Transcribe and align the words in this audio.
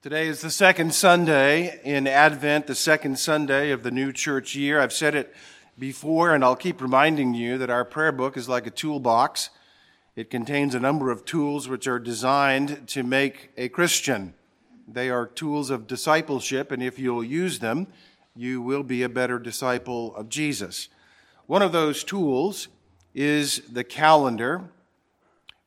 Today 0.00 0.28
is 0.28 0.42
the 0.42 0.50
second 0.50 0.94
Sunday 0.94 1.80
in 1.82 2.06
Advent, 2.06 2.68
the 2.68 2.76
second 2.76 3.18
Sunday 3.18 3.72
of 3.72 3.82
the 3.82 3.90
new 3.90 4.12
church 4.12 4.54
year. 4.54 4.80
I've 4.80 4.92
said 4.92 5.16
it 5.16 5.34
before, 5.76 6.32
and 6.32 6.44
I'll 6.44 6.54
keep 6.54 6.80
reminding 6.80 7.34
you 7.34 7.58
that 7.58 7.68
our 7.68 7.84
prayer 7.84 8.12
book 8.12 8.36
is 8.36 8.48
like 8.48 8.64
a 8.68 8.70
toolbox. 8.70 9.50
It 10.14 10.30
contains 10.30 10.76
a 10.76 10.80
number 10.80 11.10
of 11.10 11.24
tools 11.24 11.66
which 11.66 11.88
are 11.88 11.98
designed 11.98 12.86
to 12.90 13.02
make 13.02 13.50
a 13.56 13.68
Christian. 13.70 14.34
They 14.86 15.10
are 15.10 15.26
tools 15.26 15.68
of 15.68 15.88
discipleship, 15.88 16.70
and 16.70 16.80
if 16.80 17.00
you'll 17.00 17.24
use 17.24 17.58
them, 17.58 17.88
you 18.36 18.62
will 18.62 18.84
be 18.84 19.02
a 19.02 19.08
better 19.08 19.40
disciple 19.40 20.14
of 20.14 20.28
Jesus. 20.28 20.90
One 21.48 21.60
of 21.60 21.72
those 21.72 22.04
tools 22.04 22.68
is 23.16 23.62
the 23.68 23.82
calendar. 23.82 24.70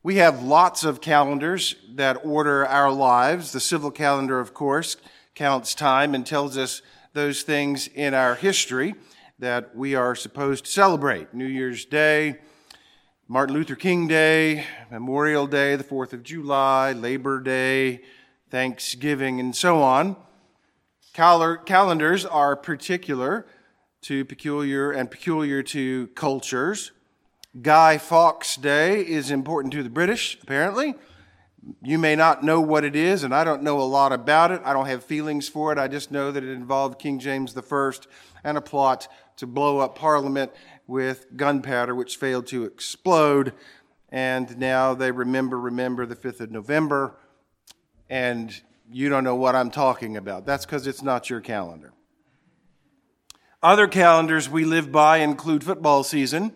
We 0.04 0.16
have 0.16 0.42
lots 0.42 0.82
of 0.82 1.00
calendars 1.00 1.76
that 1.94 2.24
order 2.24 2.66
our 2.66 2.90
lives. 2.90 3.52
The 3.52 3.60
civil 3.60 3.92
calendar, 3.92 4.40
of 4.40 4.52
course, 4.52 4.96
counts 5.36 5.76
time 5.76 6.12
and 6.12 6.26
tells 6.26 6.58
us 6.58 6.82
those 7.12 7.42
things 7.42 7.86
in 7.86 8.12
our 8.12 8.34
history 8.34 8.96
that 9.38 9.76
we 9.76 9.94
are 9.94 10.16
supposed 10.16 10.64
to 10.64 10.70
celebrate. 10.72 11.32
New 11.32 11.46
Year's 11.46 11.84
Day, 11.84 12.40
Martin 13.28 13.54
Luther 13.54 13.76
King 13.76 14.08
Day, 14.08 14.64
Memorial 14.90 15.46
Day, 15.46 15.76
the 15.76 15.84
4th 15.84 16.12
of 16.12 16.24
July, 16.24 16.90
Labor 16.90 17.38
Day, 17.38 18.00
Thanksgiving, 18.50 19.38
and 19.38 19.54
so 19.54 19.82
on. 19.82 20.16
calendars 21.12 22.26
are 22.26 22.56
particular 22.56 23.46
to 24.00 24.24
peculiar 24.24 24.90
and 24.90 25.12
peculiar 25.12 25.62
to 25.62 26.08
cultures. 26.08 26.90
Guy 27.60 27.98
Fawkes 27.98 28.56
Day 28.56 29.00
is 29.06 29.30
important 29.30 29.72
to 29.74 29.82
the 29.82 29.90
British, 29.90 30.38
apparently. 30.42 30.94
You 31.82 31.98
may 31.98 32.16
not 32.16 32.42
know 32.42 32.60
what 32.62 32.82
it 32.82 32.96
is, 32.96 33.24
and 33.24 33.34
I 33.34 33.44
don't 33.44 33.62
know 33.62 33.78
a 33.78 33.82
lot 33.82 34.10
about 34.10 34.50
it. 34.50 34.62
I 34.64 34.72
don't 34.72 34.86
have 34.86 35.04
feelings 35.04 35.48
for 35.48 35.70
it. 35.70 35.78
I 35.78 35.86
just 35.86 36.10
know 36.10 36.32
that 36.32 36.42
it 36.42 36.48
involved 36.48 36.98
King 36.98 37.18
James 37.18 37.54
I 37.56 37.92
and 38.42 38.56
a 38.56 38.62
plot 38.62 39.06
to 39.36 39.46
blow 39.46 39.80
up 39.80 39.96
Parliament 39.96 40.50
with 40.86 41.36
gunpowder, 41.36 41.94
which 41.94 42.16
failed 42.16 42.46
to 42.48 42.64
explode. 42.64 43.52
And 44.08 44.58
now 44.58 44.94
they 44.94 45.10
remember, 45.10 45.60
remember 45.60 46.06
the 46.06 46.16
5th 46.16 46.40
of 46.40 46.50
November, 46.50 47.18
and 48.08 48.62
you 48.90 49.10
don't 49.10 49.24
know 49.24 49.36
what 49.36 49.54
I'm 49.54 49.70
talking 49.70 50.16
about. 50.16 50.46
That's 50.46 50.64
because 50.64 50.86
it's 50.86 51.02
not 51.02 51.28
your 51.28 51.40
calendar. 51.40 51.92
Other 53.62 53.86
calendars 53.86 54.48
we 54.48 54.64
live 54.64 54.90
by 54.90 55.18
include 55.18 55.62
football 55.64 56.02
season. 56.02 56.54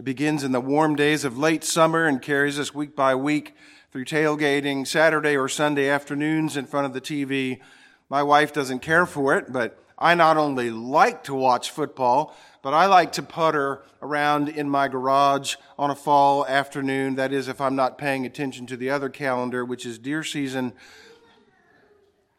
It 0.00 0.04
begins 0.04 0.44
in 0.44 0.52
the 0.52 0.62
warm 0.62 0.96
days 0.96 1.26
of 1.26 1.36
late 1.36 1.62
summer 1.62 2.06
and 2.06 2.22
carries 2.22 2.58
us 2.58 2.74
week 2.74 2.96
by 2.96 3.14
week 3.14 3.54
through 3.92 4.06
tailgating 4.06 4.86
Saturday 4.86 5.36
or 5.36 5.46
Sunday 5.46 5.90
afternoons 5.90 6.56
in 6.56 6.64
front 6.64 6.86
of 6.86 6.94
the 6.94 7.02
TV. 7.02 7.60
My 8.08 8.22
wife 8.22 8.50
doesn't 8.50 8.78
care 8.78 9.04
for 9.04 9.36
it, 9.36 9.52
but 9.52 9.84
I 9.98 10.14
not 10.14 10.38
only 10.38 10.70
like 10.70 11.22
to 11.24 11.34
watch 11.34 11.70
football, 11.70 12.34
but 12.62 12.72
I 12.72 12.86
like 12.86 13.12
to 13.12 13.22
putter 13.22 13.84
around 14.00 14.48
in 14.48 14.70
my 14.70 14.88
garage 14.88 15.56
on 15.78 15.90
a 15.90 15.94
fall 15.94 16.46
afternoon. 16.46 17.16
That 17.16 17.30
is, 17.30 17.46
if 17.46 17.60
I'm 17.60 17.76
not 17.76 17.98
paying 17.98 18.24
attention 18.24 18.66
to 18.68 18.78
the 18.78 18.88
other 18.88 19.10
calendar, 19.10 19.66
which 19.66 19.84
is 19.84 19.98
deer 19.98 20.24
season. 20.24 20.72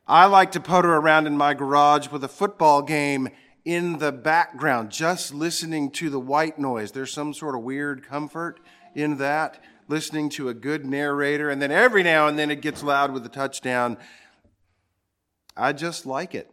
I 0.07 0.25
like 0.25 0.51
to 0.53 0.59
putter 0.59 0.95
around 0.95 1.27
in 1.27 1.37
my 1.37 1.53
garage 1.53 2.07
with 2.07 2.23
a 2.23 2.27
football 2.27 2.81
game 2.81 3.29
in 3.65 3.99
the 3.99 4.11
background, 4.11 4.91
just 4.91 5.33
listening 5.33 5.91
to 5.91 6.09
the 6.09 6.19
white 6.19 6.57
noise. 6.57 6.91
There's 6.91 7.13
some 7.13 7.33
sort 7.33 7.55
of 7.55 7.61
weird 7.61 8.07
comfort 8.07 8.59
in 8.95 9.17
that, 9.17 9.63
listening 9.87 10.29
to 10.29 10.49
a 10.49 10.53
good 10.53 10.85
narrator, 10.85 11.49
and 11.49 11.61
then 11.61 11.71
every 11.71 12.03
now 12.03 12.27
and 12.27 12.37
then 12.37 12.49
it 12.49 12.61
gets 12.61 12.83
loud 12.83 13.11
with 13.11 13.25
a 13.25 13.29
touchdown. 13.29 13.97
I 15.55 15.73
just 15.73 16.05
like 16.05 16.33
it. 16.33 16.49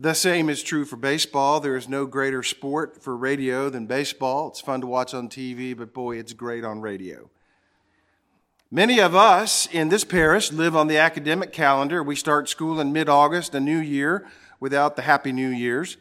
The 0.00 0.14
same 0.14 0.48
is 0.48 0.62
true 0.62 0.84
for 0.84 0.96
baseball. 0.96 1.58
There 1.58 1.76
is 1.76 1.88
no 1.88 2.06
greater 2.06 2.44
sport 2.44 3.02
for 3.02 3.16
radio 3.16 3.68
than 3.68 3.86
baseball. 3.86 4.48
It's 4.48 4.60
fun 4.60 4.80
to 4.82 4.86
watch 4.86 5.12
on 5.12 5.28
TV, 5.28 5.76
but 5.76 5.92
boy, 5.92 6.18
it's 6.18 6.32
great 6.32 6.64
on 6.64 6.80
radio. 6.80 7.30
Many 8.70 9.00
of 9.00 9.14
us 9.14 9.66
in 9.66 9.88
this 9.88 10.04
parish 10.04 10.52
live 10.52 10.76
on 10.76 10.88
the 10.88 10.98
academic 10.98 11.54
calendar. 11.54 12.02
We 12.02 12.14
start 12.14 12.50
school 12.50 12.78
in 12.80 12.92
mid 12.92 13.08
August, 13.08 13.54
a 13.54 13.60
new 13.60 13.78
year, 13.78 14.28
without 14.60 14.94
the 14.94 15.00
Happy 15.00 15.32
New 15.32 15.48
Year's, 15.48 15.96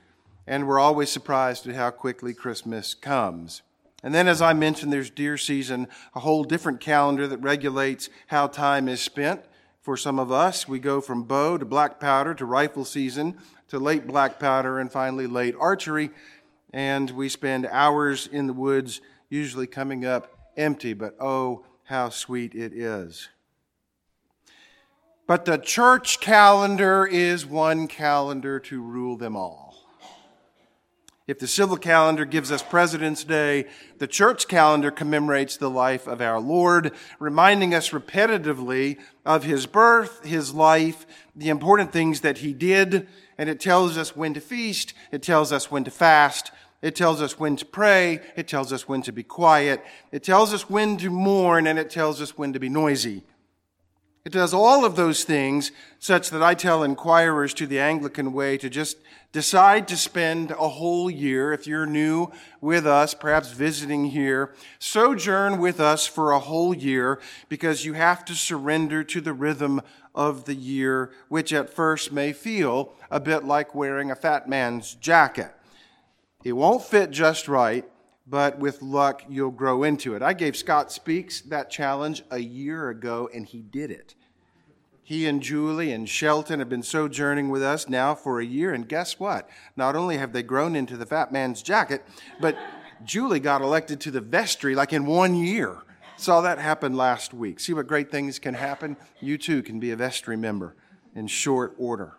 and 0.45 0.67
we're 0.67 0.77
always 0.77 1.09
surprised 1.09 1.65
at 1.65 1.75
how 1.75 1.91
quickly 1.91 2.33
Christmas 2.33 2.93
comes. 2.93 3.61
And 4.03 4.13
then, 4.13 4.27
as 4.27 4.41
I 4.41 4.51
mentioned, 4.51 4.91
there's 4.91 5.09
deer 5.09 5.37
season, 5.37 5.87
a 6.13 6.19
whole 6.19 6.43
different 6.43 6.81
calendar 6.81 7.25
that 7.27 7.37
regulates 7.37 8.09
how 8.27 8.47
time 8.47 8.89
is 8.89 8.99
spent. 8.99 9.45
For 9.81 9.95
some 9.95 10.19
of 10.19 10.29
us, 10.29 10.67
we 10.67 10.79
go 10.79 10.99
from 10.99 11.23
bow 11.23 11.57
to 11.57 11.63
black 11.63 12.01
powder 12.01 12.33
to 12.33 12.43
rifle 12.43 12.83
season 12.83 13.37
to 13.69 13.79
late 13.79 14.05
black 14.05 14.39
powder 14.41 14.77
and 14.77 14.91
finally 14.91 15.25
late 15.25 15.55
archery. 15.57 16.09
And 16.73 17.11
we 17.11 17.29
spend 17.29 17.65
hours 17.67 18.27
in 18.27 18.45
the 18.45 18.51
woods, 18.51 18.99
usually 19.29 19.67
coming 19.67 20.03
up 20.03 20.51
empty, 20.57 20.91
but 20.91 21.15
oh, 21.21 21.63
how 21.87 22.09
sweet 22.09 22.53
it 22.53 22.73
is. 22.73 23.29
But 25.25 25.45
the 25.45 25.57
church 25.57 26.19
calendar 26.19 27.05
is 27.05 27.45
one 27.45 27.87
calendar 27.87 28.59
to 28.61 28.81
rule 28.81 29.15
them 29.15 29.35
all. 29.35 29.75
If 31.27 31.39
the 31.39 31.47
civil 31.47 31.75
calendar 31.75 32.23
gives 32.23 32.51
us 32.51 32.63
President's 32.63 33.25
Day, 33.25 33.67
the 33.97 34.07
church 34.07 34.47
calendar 34.47 34.91
commemorates 34.91 35.57
the 35.57 35.69
life 35.69 36.07
of 36.07 36.21
our 36.21 36.39
Lord, 36.39 36.91
reminding 37.19 37.73
us 37.73 37.89
repetitively 37.89 38.97
of 39.25 39.43
his 39.43 39.65
birth, 39.65 40.23
his 40.25 40.53
life, 40.53 41.05
the 41.35 41.49
important 41.49 41.91
things 41.91 42.21
that 42.21 42.37
he 42.39 42.53
did, 42.53 43.07
and 43.37 43.49
it 43.49 43.59
tells 43.59 43.97
us 43.97 44.15
when 44.15 44.33
to 44.33 44.41
feast, 44.41 44.93
it 45.11 45.21
tells 45.21 45.51
us 45.51 45.69
when 45.69 45.83
to 45.83 45.91
fast, 45.91 46.51
it 46.81 46.95
tells 46.95 47.21
us 47.21 47.39
when 47.39 47.55
to 47.57 47.65
pray. 47.65 48.19
It 48.35 48.47
tells 48.47 48.71
us 48.71 48.87
when 48.87 49.01
to 49.03 49.11
be 49.11 49.23
quiet. 49.23 49.83
It 50.11 50.23
tells 50.23 50.53
us 50.53 50.69
when 50.69 50.97
to 50.97 51.09
mourn, 51.09 51.67
and 51.67 51.79
it 51.79 51.89
tells 51.89 52.21
us 52.21 52.37
when 52.37 52.53
to 52.53 52.59
be 52.59 52.69
noisy. 52.69 53.23
It 54.27 54.33
does 54.33 54.53
all 54.53 54.83
of 54.83 54.97
those 54.97 55.23
things 55.23 55.71
such 55.99 56.31
that 56.31 56.43
I 56.43 56.53
tell 56.53 56.83
inquirers 56.83 57.53
to 57.53 57.65
the 57.65 57.79
Anglican 57.79 58.33
way 58.33 58.57
to 58.57 58.69
just 58.69 58.97
decide 59.31 59.87
to 59.87 59.95
spend 59.95 60.51
a 60.51 60.67
whole 60.67 61.09
year, 61.09 61.53
if 61.53 61.65
you're 61.65 61.85
new 61.85 62.31
with 62.59 62.85
us, 62.85 63.13
perhaps 63.13 63.51
visiting 63.51 64.07
here, 64.07 64.53
sojourn 64.79 65.59
with 65.59 65.79
us 65.79 66.05
for 66.05 66.31
a 66.31 66.39
whole 66.39 66.73
year 66.73 67.21
because 67.47 67.85
you 67.85 67.93
have 67.93 68.25
to 68.25 68.35
surrender 68.35 69.01
to 69.05 69.21
the 69.21 69.31
rhythm 69.31 69.81
of 70.13 70.43
the 70.43 70.55
year, 70.55 71.11
which 71.29 71.53
at 71.53 71.73
first 71.73 72.11
may 72.11 72.33
feel 72.33 72.93
a 73.09 73.21
bit 73.21 73.45
like 73.45 73.73
wearing 73.73 74.11
a 74.11 74.15
fat 74.15 74.49
man's 74.49 74.95
jacket. 74.95 75.53
It 76.43 76.53
won't 76.53 76.83
fit 76.83 77.11
just 77.11 77.47
right, 77.47 77.83
but 78.25 78.59
with 78.59 78.81
luck, 78.81 79.23
you'll 79.27 79.51
grow 79.51 79.83
into 79.83 80.15
it. 80.15 80.21
I 80.21 80.33
gave 80.33 80.55
Scott 80.55 80.91
Speaks 80.91 81.41
that 81.41 81.69
challenge 81.69 82.23
a 82.29 82.39
year 82.39 82.89
ago, 82.89 83.29
and 83.33 83.45
he 83.45 83.61
did 83.61 83.91
it. 83.91 84.15
He 85.01 85.25
and 85.25 85.41
Julie 85.41 85.91
and 85.91 86.07
Shelton 86.07 86.59
have 86.59 86.69
been 86.69 86.83
sojourning 86.83 87.49
with 87.49 87.63
us 87.63 87.89
now 87.89 88.13
for 88.13 88.39
a 88.39 88.45
year, 88.45 88.73
and 88.73 88.87
guess 88.87 89.19
what? 89.19 89.49
Not 89.75 89.95
only 89.95 90.17
have 90.17 90.33
they 90.33 90.43
grown 90.43 90.75
into 90.75 90.97
the 90.97 91.05
fat 91.05 91.31
man's 91.31 91.61
jacket, 91.61 92.05
but 92.39 92.57
Julie 93.03 93.39
got 93.39 93.61
elected 93.61 93.99
to 94.01 94.11
the 94.11 94.21
vestry 94.21 94.75
like 94.75 94.93
in 94.93 95.05
one 95.05 95.35
year. 95.35 95.79
Saw 96.17 96.41
that 96.41 96.59
happen 96.59 96.95
last 96.95 97.33
week. 97.33 97.59
See 97.59 97.73
what 97.73 97.87
great 97.87 98.11
things 98.11 98.37
can 98.37 98.53
happen? 98.53 98.97
You 99.21 99.37
too 99.37 99.63
can 99.63 99.79
be 99.79 99.91
a 99.91 99.95
vestry 99.95 100.35
member 100.35 100.75
in 101.15 101.27
short 101.27 101.73
order. 101.77 102.17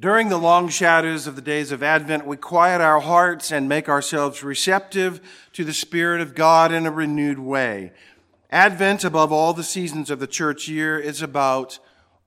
During 0.00 0.30
the 0.30 0.38
long 0.38 0.70
shadows 0.70 1.26
of 1.26 1.36
the 1.36 1.42
days 1.42 1.72
of 1.72 1.82
Advent, 1.82 2.26
we 2.26 2.38
quiet 2.38 2.80
our 2.80 3.00
hearts 3.00 3.52
and 3.52 3.68
make 3.68 3.86
ourselves 3.86 4.42
receptive 4.42 5.20
to 5.52 5.62
the 5.62 5.74
Spirit 5.74 6.22
of 6.22 6.34
God 6.34 6.72
in 6.72 6.86
a 6.86 6.90
renewed 6.90 7.38
way. 7.38 7.92
Advent, 8.50 9.04
above 9.04 9.30
all 9.30 9.52
the 9.52 9.62
seasons 9.62 10.08
of 10.08 10.18
the 10.18 10.26
church 10.26 10.68
year, 10.68 10.98
is 10.98 11.20
about 11.20 11.78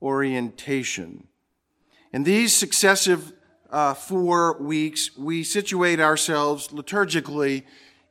orientation. 0.04 1.26
In 2.12 2.26
these 2.26 2.56
successive 2.56 3.34
uh, 3.72 3.96
four 3.96 4.62
weeks, 4.62 5.18
we 5.18 5.44
situate 5.44 6.00
ourselves 6.00 6.68
liturgically 6.68 7.64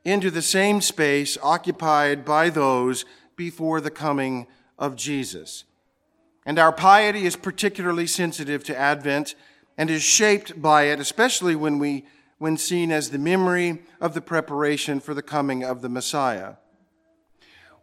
into 0.03 0.29
the 0.29 0.41
same 0.41 0.81
space 0.81 1.37
occupied 1.41 2.25
by 2.25 2.49
those 2.49 3.05
before 3.37 3.79
the 3.79 3.91
coming 3.91 4.45
of 4.77 4.97
Jesus. 4.97 5.63
And 6.45 6.59
our 6.59 6.73
piety 6.73 7.25
is 7.25 7.37
particularly 7.37 8.07
sensitive 8.07 8.65
to 8.65 8.77
Advent 8.77 9.35
and 9.77 9.89
is 9.89 10.03
shaped 10.03 10.61
by 10.61 10.83
it, 10.83 10.99
especially 10.99 11.55
when, 11.55 11.79
we, 11.79 12.05
when 12.37 12.57
seen 12.57 12.91
as 12.91 13.09
the 13.09 13.17
memory 13.17 13.81
of 13.99 14.13
the 14.13 14.21
preparation 14.21 14.99
for 14.99 15.13
the 15.13 15.21
coming 15.21 15.63
of 15.63 15.81
the 15.81 15.89
Messiah. 15.89 16.55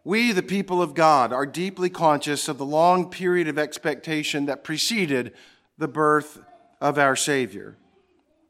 We, 0.03 0.31
the 0.31 0.41
people 0.41 0.81
of 0.81 0.95
God, 0.95 1.31
are 1.31 1.45
deeply 1.45 1.89
conscious 1.89 2.47
of 2.47 2.57
the 2.57 2.65
long 2.65 3.09
period 3.09 3.47
of 3.47 3.59
expectation 3.59 4.45
that 4.47 4.63
preceded 4.63 5.33
the 5.77 5.87
birth 5.87 6.41
of 6.79 6.97
our 6.97 7.15
Savior. 7.15 7.77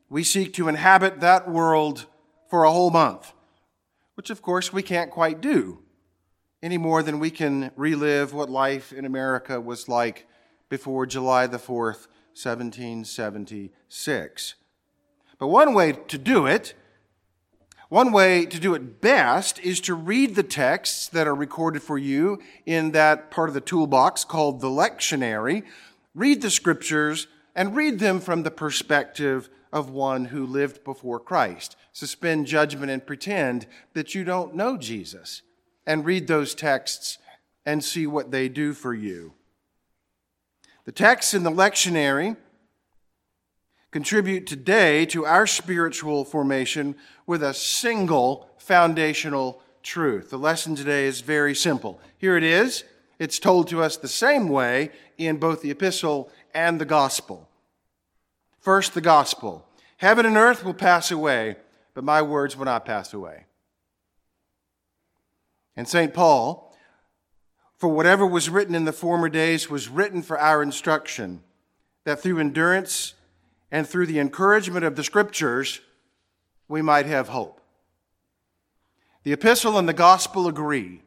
We 0.10 0.24
seek 0.24 0.54
to 0.54 0.70
inhabit 0.70 1.20
that 1.20 1.50
world 1.50 2.06
for 2.50 2.64
a 2.64 2.72
whole 2.72 2.90
month, 2.90 3.34
which 4.16 4.30
of 4.30 4.42
course 4.42 4.72
we 4.72 4.84
can't 4.84 5.12
quite 5.12 5.42
do. 5.42 5.80
any 6.64 6.78
more 6.78 7.02
than 7.02 7.20
we 7.20 7.32
can 7.32 7.72
relive 7.76 8.34
what 8.34 8.50
life 8.50 8.94
in 8.94 9.06
America 9.06 9.60
was 9.60 9.90
like 9.90 10.28
before 10.70 11.06
July 11.06 11.48
the 11.48 11.58
4th, 11.58 12.08
1776. 12.34 14.56
But 15.38 15.48
one 15.48 15.74
way 15.74 15.94
to 15.94 16.18
do 16.18 16.46
it, 16.46 16.74
one 17.90 18.12
way 18.12 18.46
to 18.46 18.60
do 18.60 18.74
it 18.74 19.02
best, 19.02 19.60
is 19.60 19.80
to 19.82 19.96
read 19.96 20.36
the 20.36 20.44
texts 20.44 21.08
that 21.10 21.28
are 21.28 21.36
recorded 21.36 21.84
for 21.84 21.98
you 21.98 22.42
in 22.66 22.92
that 22.92 23.32
part 23.32 23.50
of 23.50 23.54
the 23.54 23.62
toolbox 23.62 24.24
called 24.24 24.62
the 24.62 24.68
lectionary. 24.68 25.64
Read 26.16 26.42
the 26.42 26.50
scriptures 26.50 27.28
and 27.56 27.76
read 27.76 28.00
them 28.00 28.20
from 28.20 28.44
the 28.44 28.52
perspective 28.52 29.50
of 29.74 29.90
one 29.90 30.26
who 30.26 30.46
lived 30.46 30.84
before 30.84 31.20
Christ. 31.20 31.76
Suspend 31.92 32.46
judgment 32.46 32.92
and 32.92 33.06
pretend 33.06 33.68
that 33.94 34.16
you 34.16 34.24
don't 34.24 34.56
know 34.56 34.78
Jesus 34.78 35.42
and 35.86 36.06
read 36.06 36.28
those 36.28 36.54
texts 36.54 37.18
and 37.66 37.84
see 37.84 38.08
what 38.08 38.32
they 38.32 38.50
do 38.50 38.74
for 38.74 38.94
you. 38.94 39.34
The 40.92 40.96
texts 40.96 41.34
in 41.34 41.44
the 41.44 41.50
lectionary 41.50 42.36
contribute 43.92 44.46
today 44.46 45.06
to 45.06 45.26
our 45.26 45.48
spiritual 45.48 46.26
formation 46.26 46.98
with 47.26 47.42
a 47.42 47.54
single 47.54 48.50
foundational 48.58 49.62
truth. 49.84 50.32
The 50.32 50.38
lesson 50.38 50.76
today 50.76 51.06
is 51.06 51.22
very 51.22 51.56
simple. 51.56 52.02
Here 52.18 52.36
it 52.36 52.44
is. 52.44 52.84
It's 53.20 53.40
told 53.40 53.70
to 53.70 53.82
us 53.82 53.96
the 53.96 54.10
same 54.10 54.50
way 54.50 54.92
in 55.18 55.38
both 55.38 55.62
the 55.62 55.72
epistle 55.72 56.30
and 56.54 56.78
the 56.78 56.84
gospel. 56.84 57.48
First, 58.60 58.94
the 58.94 59.00
gospel. 59.00 59.66
Heaven 59.96 60.26
and 60.26 60.36
earth 60.36 60.66
will 60.66 60.74
pass 60.74 61.10
away, 61.10 61.56
but 61.94 62.04
my 62.04 62.22
words 62.22 62.58
will 62.58 62.66
not 62.66 62.84
pass 62.84 63.14
away. 63.14 63.46
And 65.78 65.88
St. 65.88 66.14
Paul, 66.14 66.71
for 67.82 67.88
whatever 67.88 68.28
was 68.28 68.48
written 68.48 68.76
in 68.76 68.86
the 68.86 68.94
former 68.94 69.28
days 69.28 69.68
was 69.68 69.90
written 69.90 70.22
for 70.22 70.40
our 70.40 70.62
instruction, 70.62 71.42
that 72.04 72.22
through 72.22 72.38
endurance 72.38 73.16
and 73.72 73.88
through 73.88 74.06
the 74.06 74.20
encouragement 74.20 74.86
of 74.86 74.96
the 74.96 75.04
scriptures, 75.04 75.82
we 76.68 76.84
might 76.84 77.08
have 77.08 77.30
hope. 77.30 77.60
The 79.24 79.34
epistle 79.34 79.80
and 79.80 79.90
the 79.90 79.94
gospel 79.94 80.48
agree 80.48 81.02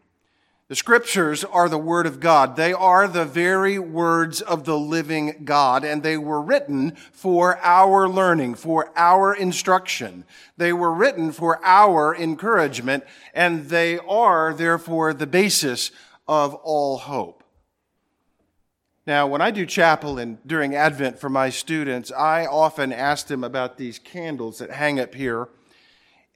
the 0.67 0.75
scriptures 0.75 1.45
are 1.45 1.69
the 1.69 1.79
word 1.79 2.07
of 2.07 2.19
God. 2.19 2.57
They 2.57 2.73
are 2.73 3.07
the 3.07 3.27
very 3.27 3.79
words 3.79 4.41
of 4.41 4.65
the 4.65 4.79
living 4.79 5.43
God, 5.45 5.85
and 5.85 6.03
they 6.03 6.17
were 6.17 6.41
written 6.41 6.97
for 7.13 7.59
our 7.63 8.09
learning, 8.09 8.55
for 8.55 8.91
our 8.97 9.33
instruction. 9.33 10.25
They 10.57 10.73
were 10.73 10.93
written 10.93 11.31
for 11.31 11.65
our 11.65 12.17
encouragement, 12.17 13.05
and 13.33 13.69
they 13.69 13.99
are 13.99 14.55
therefore 14.55 15.13
the 15.13 15.27
basis 15.29 15.93
of 16.27 16.55
all 16.55 16.99
hope. 16.99 17.45
Now, 19.07 19.27
when 19.27 19.43
I 19.43 19.51
do 19.51 19.67
chapel 19.67 20.19
and 20.19 20.39
during 20.47 20.75
Advent 20.75 21.19
for 21.19 21.29
my 21.29 21.51
students, 21.51 22.11
I 22.11 22.47
often 22.47 22.93
ask 22.93 23.27
them 23.27 23.45
about 23.45 23.77
these 23.77 23.99
candles 23.99 24.59
that 24.59 24.71
hang 24.71 24.99
up 24.99 25.15
here 25.15 25.49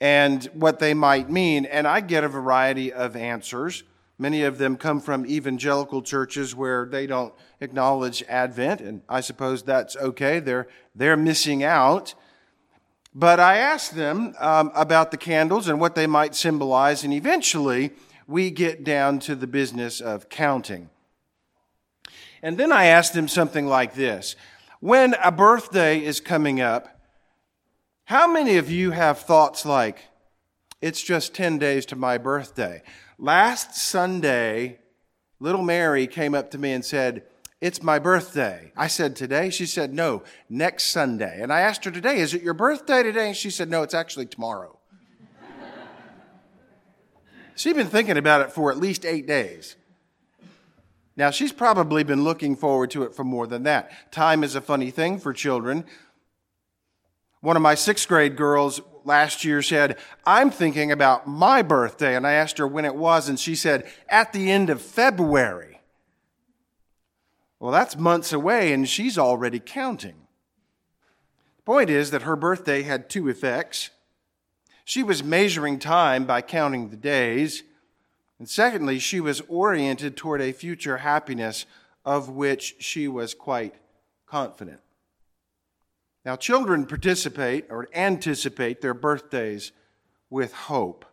and 0.00 0.44
what 0.52 0.79
they 0.79 0.94
might 0.94 1.31
mean, 1.31 1.64
and 1.64 1.87
I 1.87 2.00
get 2.00 2.25
a 2.25 2.29
variety 2.29 2.93
of 2.93 3.17
answers. 3.17 3.85
Many 4.19 4.43
of 4.43 4.58
them 4.58 4.76
come 4.76 5.00
from 5.00 5.25
evangelical 5.26 6.02
churches 6.02 6.55
where 6.55 6.87
they 6.87 7.06
don't 7.06 7.32
acknowledge 7.61 8.23
Advent, 8.29 8.81
and 8.81 9.02
I 9.08 9.20
suppose 9.20 9.62
that's 9.62 9.96
okay. 9.96 10.38
They're, 10.38 10.69
they're 10.94 11.17
missing 11.17 11.64
out. 11.64 12.14
But 13.14 13.40
I 13.40 13.56
asked 13.56 13.94
them 13.94 14.35
um, 14.38 14.70
about 14.75 15.11
the 15.11 15.17
candles 15.17 15.69
and 15.69 15.81
what 15.81 15.94
they 15.94 16.06
might 16.06 16.35
symbolize, 16.35 17.02
and 17.02 17.14
eventually 17.14 17.93
we 18.28 18.50
get 18.50 18.84
down 18.84 19.19
to 19.20 19.34
the 19.34 19.46
business 19.46 20.00
of 20.00 20.28
counting. 20.28 20.90
And 22.42 22.56
then 22.56 22.70
I 22.70 22.84
asked 22.84 23.14
them 23.14 23.26
something 23.26 23.66
like 23.66 23.94
this 23.94 24.36
When 24.78 25.14
a 25.25 25.32
birthday 25.32 26.04
is 26.04 26.20
coming 26.20 26.60
up, 26.60 27.00
how 28.04 28.30
many 28.30 28.56
of 28.56 28.70
you 28.70 28.92
have 28.92 29.19
thoughts 29.19 29.66
like, 29.66 30.04
it's 30.80 31.02
just 31.02 31.34
10 31.34 31.58
days 31.58 31.84
to 31.86 31.96
my 31.96 32.19
birthday? 32.19 32.82
Last 33.19 33.75
Sunday, 33.75 34.78
little 35.40 35.62
Mary 35.62 36.06
came 36.06 36.34
up 36.34 36.50
to 36.52 36.58
me 36.58 36.72
and 36.72 36.84
said, 36.84 37.25
It's 37.60 37.82
my 37.82 37.98
birthday. 37.98 38.72
I 38.76 38.86
said, 38.86 39.16
Today? 39.16 39.48
She 39.48 39.66
said, 39.66 39.94
No, 39.94 40.22
next 40.50 40.84
Sunday. 40.84 41.40
And 41.40 41.50
I 41.50 41.60
asked 41.60 41.84
her 41.86 41.90
today, 41.90 42.19
Is 42.19 42.34
it 42.34 42.42
your 42.42 42.54
birthday 42.54 43.02
today? 43.02 43.28
And 43.28 43.36
she 43.36 43.50
said, 43.50 43.70
No, 43.70 43.82
it's 43.82 43.94
actually 43.94 44.26
tomorrow. 44.26 44.77
She'd 47.58 47.75
been 47.75 47.88
thinking 47.88 48.16
about 48.16 48.40
it 48.43 48.52
for 48.52 48.70
at 48.70 48.78
least 48.78 49.05
eight 49.05 49.26
days. 49.26 49.75
Now, 51.16 51.31
she's 51.31 51.50
probably 51.50 52.05
been 52.05 52.22
looking 52.22 52.55
forward 52.55 52.93
to 52.93 53.02
it 53.02 53.16
for 53.16 53.25
more 53.25 53.49
than 53.49 53.64
that. 53.64 54.12
Time 54.12 54.44
is 54.44 54.55
a 54.55 54.60
funny 54.60 54.93
thing 54.93 55.19
for 55.19 55.32
children. 55.32 55.84
One 57.40 57.56
of 57.56 57.62
my 57.62 57.75
sixth 57.75 58.06
grade 58.06 58.37
girls 58.37 58.81
last 59.05 59.44
year 59.44 59.60
said, 59.60 59.99
I'm 60.25 60.52
thinking 60.52 60.93
about 60.93 61.26
my 61.26 61.62
birthday. 61.62 62.14
And 62.14 62.25
I 62.25 62.34
asked 62.34 62.58
her 62.58 62.66
when 62.69 62.84
it 62.84 62.94
was, 62.94 63.28
and 63.28 63.40
she 63.40 63.56
said, 63.56 63.90
at 64.08 64.32
the 64.32 64.52
end 64.52 64.70
of 64.70 64.81
February. 64.81 65.81
Well, 67.58 67.72
that's 67.72 67.96
months 67.96 68.32
away, 68.32 68.72
and 68.72 68.88
she's 68.88 69.19
already 69.19 69.58
counting. 69.58 70.28
The 71.56 71.62
point 71.64 71.90
is 71.90 72.12
that 72.12 72.22
her 72.22 72.37
birthday 72.37 72.82
had 72.82 73.11
two 73.11 73.26
effects. 73.26 73.90
She 74.88 75.02
was 75.02 75.23
measuring 75.23 75.81
time 75.81 76.25
by 76.25 76.40
counting 76.40 76.88
the 76.88 76.96
days. 76.96 77.62
And 78.38 78.49
secondly, 78.49 78.99
she 78.99 79.20
was 79.20 79.43
oriented 79.43 80.17
toward 80.17 80.40
a 80.40 80.52
future 80.52 80.96
happiness 80.96 81.67
of 82.06 82.31
which 82.31 82.76
she 82.79 83.06
was 83.06 83.35
quite 83.35 83.75
confident. 84.25 84.81
Now, 86.25 86.37
children 86.37 86.87
participate 86.87 87.67
or 87.69 87.90
anticipate 87.94 88.81
their 88.81 88.94
birthdays 88.94 89.73
with 90.31 90.55
hope. 90.55 91.05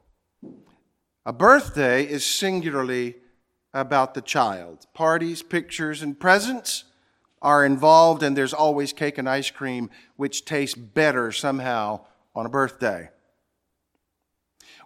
A 1.26 1.34
birthday 1.34 2.06
is 2.06 2.26
singularly 2.26 3.18
about 3.74 4.14
the 4.14 4.22
child. 4.22 4.86
Parties, 4.94 5.44
pictures, 5.44 6.02
and 6.02 6.18
presents 6.18 6.86
are 7.42 7.66
involved, 7.66 8.24
and 8.24 8.38
there's 8.38 8.54
always 8.54 8.94
cake 8.94 9.18
and 9.18 9.28
ice 9.28 9.52
cream, 9.52 9.90
which 10.16 10.46
tastes 10.46 10.78
better 10.78 11.30
somehow 11.34 12.06
on 12.34 12.46
a 12.46 12.50
birthday. 12.50 13.10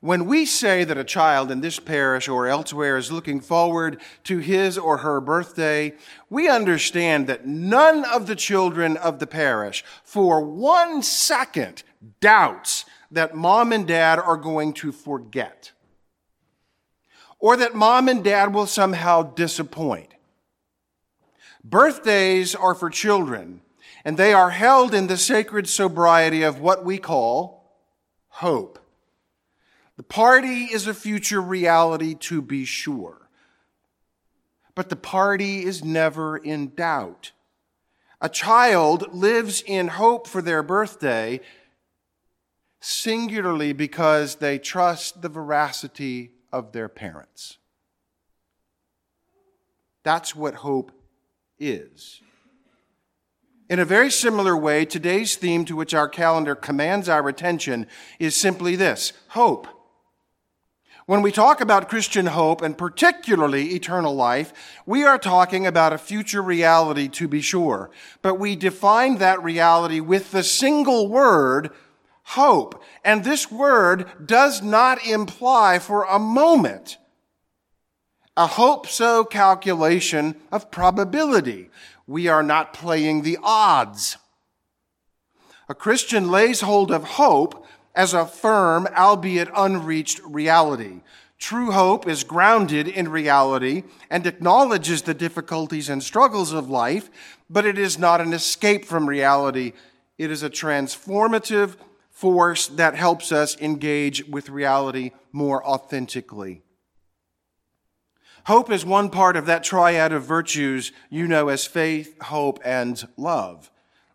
When 0.01 0.25
we 0.25 0.45
say 0.45 0.83
that 0.85 0.97
a 0.97 1.03
child 1.03 1.51
in 1.51 1.61
this 1.61 1.79
parish 1.79 2.27
or 2.27 2.47
elsewhere 2.47 2.97
is 2.97 3.11
looking 3.11 3.41
forward 3.41 3.99
to 4.25 4.37
his 4.37 4.77
or 4.77 4.97
her 4.97 5.19
birthday, 5.19 5.93
we 6.29 6.47
understand 6.47 7.27
that 7.27 7.45
none 7.45 8.05
of 8.05 8.27
the 8.27 8.35
children 8.35 8.95
of 8.97 9.19
the 9.19 9.27
parish 9.27 9.83
for 10.03 10.41
one 10.41 11.01
second 11.01 11.83
doubts 12.21 12.85
that 13.11 13.35
mom 13.35 13.73
and 13.73 13.87
dad 13.87 14.19
are 14.19 14.37
going 14.37 14.73
to 14.73 14.91
forget 14.91 15.73
or 17.39 17.55
that 17.55 17.73
mom 17.73 18.09
and 18.09 18.23
dad 18.23 18.53
will 18.53 18.67
somehow 18.67 19.23
disappoint. 19.23 20.13
Birthdays 21.63 22.53
are 22.53 22.75
for 22.75 22.89
children, 22.89 23.61
and 24.05 24.17
they 24.17 24.33
are 24.33 24.49
held 24.49 24.93
in 24.93 25.07
the 25.07 25.17
sacred 25.17 25.67
sobriety 25.67 26.43
of 26.43 26.59
what 26.59 26.85
we 26.85 26.97
call 26.97 27.73
hope. 28.27 28.79
The 29.99 30.03
party 30.03 30.63
is 30.71 30.87
a 30.87 30.93
future 30.93 31.41
reality 31.41 32.15
to 32.21 32.41
be 32.41 32.63
sure. 32.63 33.27
But 34.73 34.87
the 34.87 34.95
party 34.95 35.65
is 35.65 35.83
never 35.83 36.37
in 36.37 36.69
doubt. 36.73 37.33
A 38.21 38.29
child 38.29 39.13
lives 39.13 39.61
in 39.61 39.89
hope 39.89 40.25
for 40.25 40.41
their 40.41 40.63
birthday 40.63 41.41
singularly 42.79 43.73
because 43.73 44.35
they 44.35 44.57
trust 44.57 45.21
the 45.21 45.27
veracity 45.27 46.31
of 46.53 46.71
their 46.71 46.87
parents. 46.87 47.57
That's 50.03 50.33
what 50.33 50.55
hope 50.55 50.93
is. 51.59 52.21
In 53.69 53.79
a 53.79 53.85
very 53.85 54.09
similar 54.09 54.55
way, 54.55 54.85
today's 54.85 55.35
theme 55.35 55.65
to 55.65 55.75
which 55.75 55.93
our 55.93 56.07
calendar 56.07 56.55
commands 56.55 57.09
our 57.09 57.27
attention 57.27 57.85
is 58.17 58.33
simply 58.33 58.77
this 58.77 59.11
hope. 59.31 59.67
When 61.09 61.23
we 61.23 61.31
talk 61.31 61.59
about 61.59 61.89
Christian 61.89 62.27
hope, 62.27 62.61
and 62.61 62.77
particularly 62.77 63.69
eternal 63.73 64.13
life, 64.13 64.53
we 64.85 65.05
are 65.05 65.17
talking 65.17 65.65
about 65.65 65.91
a 65.91 65.97
future 65.97 66.43
reality 66.43 67.07
to 67.07 67.27
be 67.27 67.41
sure. 67.41 67.89
But 68.21 68.35
we 68.35 68.55
define 68.55 69.17
that 69.17 69.41
reality 69.41 70.01
with 70.01 70.29
the 70.29 70.43
single 70.43 71.09
word, 71.09 71.71
hope. 72.21 72.83
And 73.03 73.23
this 73.23 73.51
word 73.51 74.05
does 74.23 74.61
not 74.61 75.03
imply 75.03 75.79
for 75.79 76.03
a 76.03 76.19
moment 76.19 76.99
a 78.37 78.45
hope 78.45 78.85
so 78.85 79.25
calculation 79.25 80.35
of 80.51 80.69
probability. 80.69 81.71
We 82.05 82.27
are 82.27 82.43
not 82.43 82.71
playing 82.71 83.23
the 83.23 83.39
odds. 83.41 84.19
A 85.67 85.73
Christian 85.73 86.29
lays 86.29 86.61
hold 86.61 86.91
of 86.91 87.03
hope 87.03 87.65
as 87.99 88.13
a 88.13 88.25
firm, 88.25 88.87
albeit 88.95 89.49
unreached 89.53 90.21
reality. 90.23 91.01
True 91.37 91.71
hope 91.71 92.07
is 92.07 92.23
grounded 92.23 92.87
in 92.87 93.09
reality 93.09 93.83
and 94.09 94.25
acknowledges 94.25 95.01
the 95.01 95.13
difficulties 95.13 95.89
and 95.89 96.01
struggles 96.01 96.53
of 96.53 96.69
life, 96.69 97.09
but 97.49 97.65
it 97.65 97.77
is 97.77 97.99
not 97.99 98.21
an 98.21 98.31
escape 98.31 98.85
from 98.85 99.09
reality. 99.09 99.73
It 100.17 100.31
is 100.31 100.43
a 100.43 100.49
transformative 100.49 101.75
force 102.09 102.67
that 102.67 102.95
helps 102.95 103.33
us 103.33 103.59
engage 103.59 104.25
with 104.29 104.47
reality 104.47 105.11
more 105.33 105.61
authentically. 105.67 106.61
Hope 108.45 108.71
is 108.71 108.85
one 108.85 109.09
part 109.09 109.35
of 109.35 109.45
that 109.47 109.65
triad 109.65 110.13
of 110.13 110.23
virtues 110.23 110.93
you 111.09 111.27
know 111.27 111.49
as 111.49 111.67
faith, 111.67 112.15
hope, 112.21 112.61
and 112.63 113.05
love. 113.17 113.69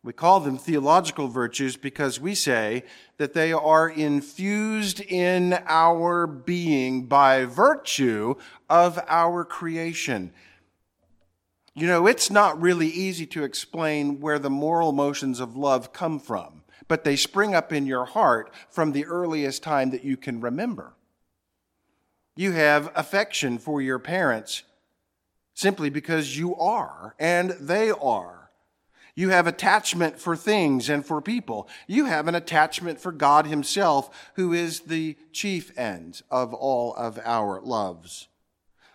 We 0.04 0.12
call 0.12 0.40
them 0.40 0.58
theological 0.58 1.28
virtues 1.28 1.78
because 1.78 2.20
we 2.20 2.34
say 2.34 2.84
that 3.16 3.34
they 3.34 3.52
are 3.52 3.88
infused 3.88 5.00
in 5.00 5.58
our 5.66 6.26
being 6.26 7.06
by 7.06 7.44
virtue 7.44 8.34
of 8.68 8.98
our 9.08 9.44
creation. 9.44 10.32
You 11.74 11.86
know, 11.86 12.06
it's 12.06 12.30
not 12.30 12.60
really 12.60 12.88
easy 12.88 13.26
to 13.26 13.44
explain 13.44 14.20
where 14.20 14.38
the 14.38 14.50
moral 14.50 14.92
motions 14.92 15.40
of 15.40 15.56
love 15.56 15.92
come 15.92 16.18
from 16.18 16.64
but 16.88 17.04
they 17.04 17.16
spring 17.16 17.54
up 17.54 17.72
in 17.72 17.86
your 17.86 18.04
heart 18.04 18.52
from 18.68 18.92
the 18.92 19.06
earliest 19.06 19.62
time 19.62 19.90
that 19.90 20.04
you 20.04 20.16
can 20.16 20.40
remember. 20.40 20.94
You 22.36 22.52
have 22.52 22.92
affection 22.94 23.58
for 23.58 23.80
your 23.80 23.98
parents 23.98 24.64
simply 25.54 25.88
because 25.88 26.36
you 26.36 26.56
are 26.56 27.14
and 27.18 27.50
they 27.52 27.90
are. 27.90 28.43
You 29.14 29.28
have 29.30 29.46
attachment 29.46 30.18
for 30.18 30.36
things 30.36 30.88
and 30.88 31.06
for 31.06 31.20
people. 31.20 31.68
You 31.86 32.06
have 32.06 32.26
an 32.26 32.34
attachment 32.34 33.00
for 33.00 33.12
God 33.12 33.46
Himself, 33.46 34.30
who 34.34 34.52
is 34.52 34.80
the 34.80 35.16
chief 35.32 35.76
end 35.78 36.22
of 36.30 36.52
all 36.52 36.94
of 36.94 37.18
our 37.24 37.60
loves. 37.60 38.28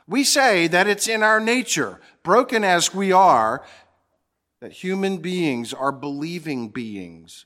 We 0.08 0.24
say 0.24 0.68
that 0.68 0.88
it's 0.88 1.08
in 1.08 1.24
our 1.24 1.40
nature, 1.40 2.02
broken 2.24 2.64
as 2.64 2.94
we 2.94 3.12
are, 3.12 3.64
that 4.60 4.74
human 4.74 5.18
beings 5.18 5.74
are 5.74 5.92
believing 5.92 6.70
beings 6.70 7.46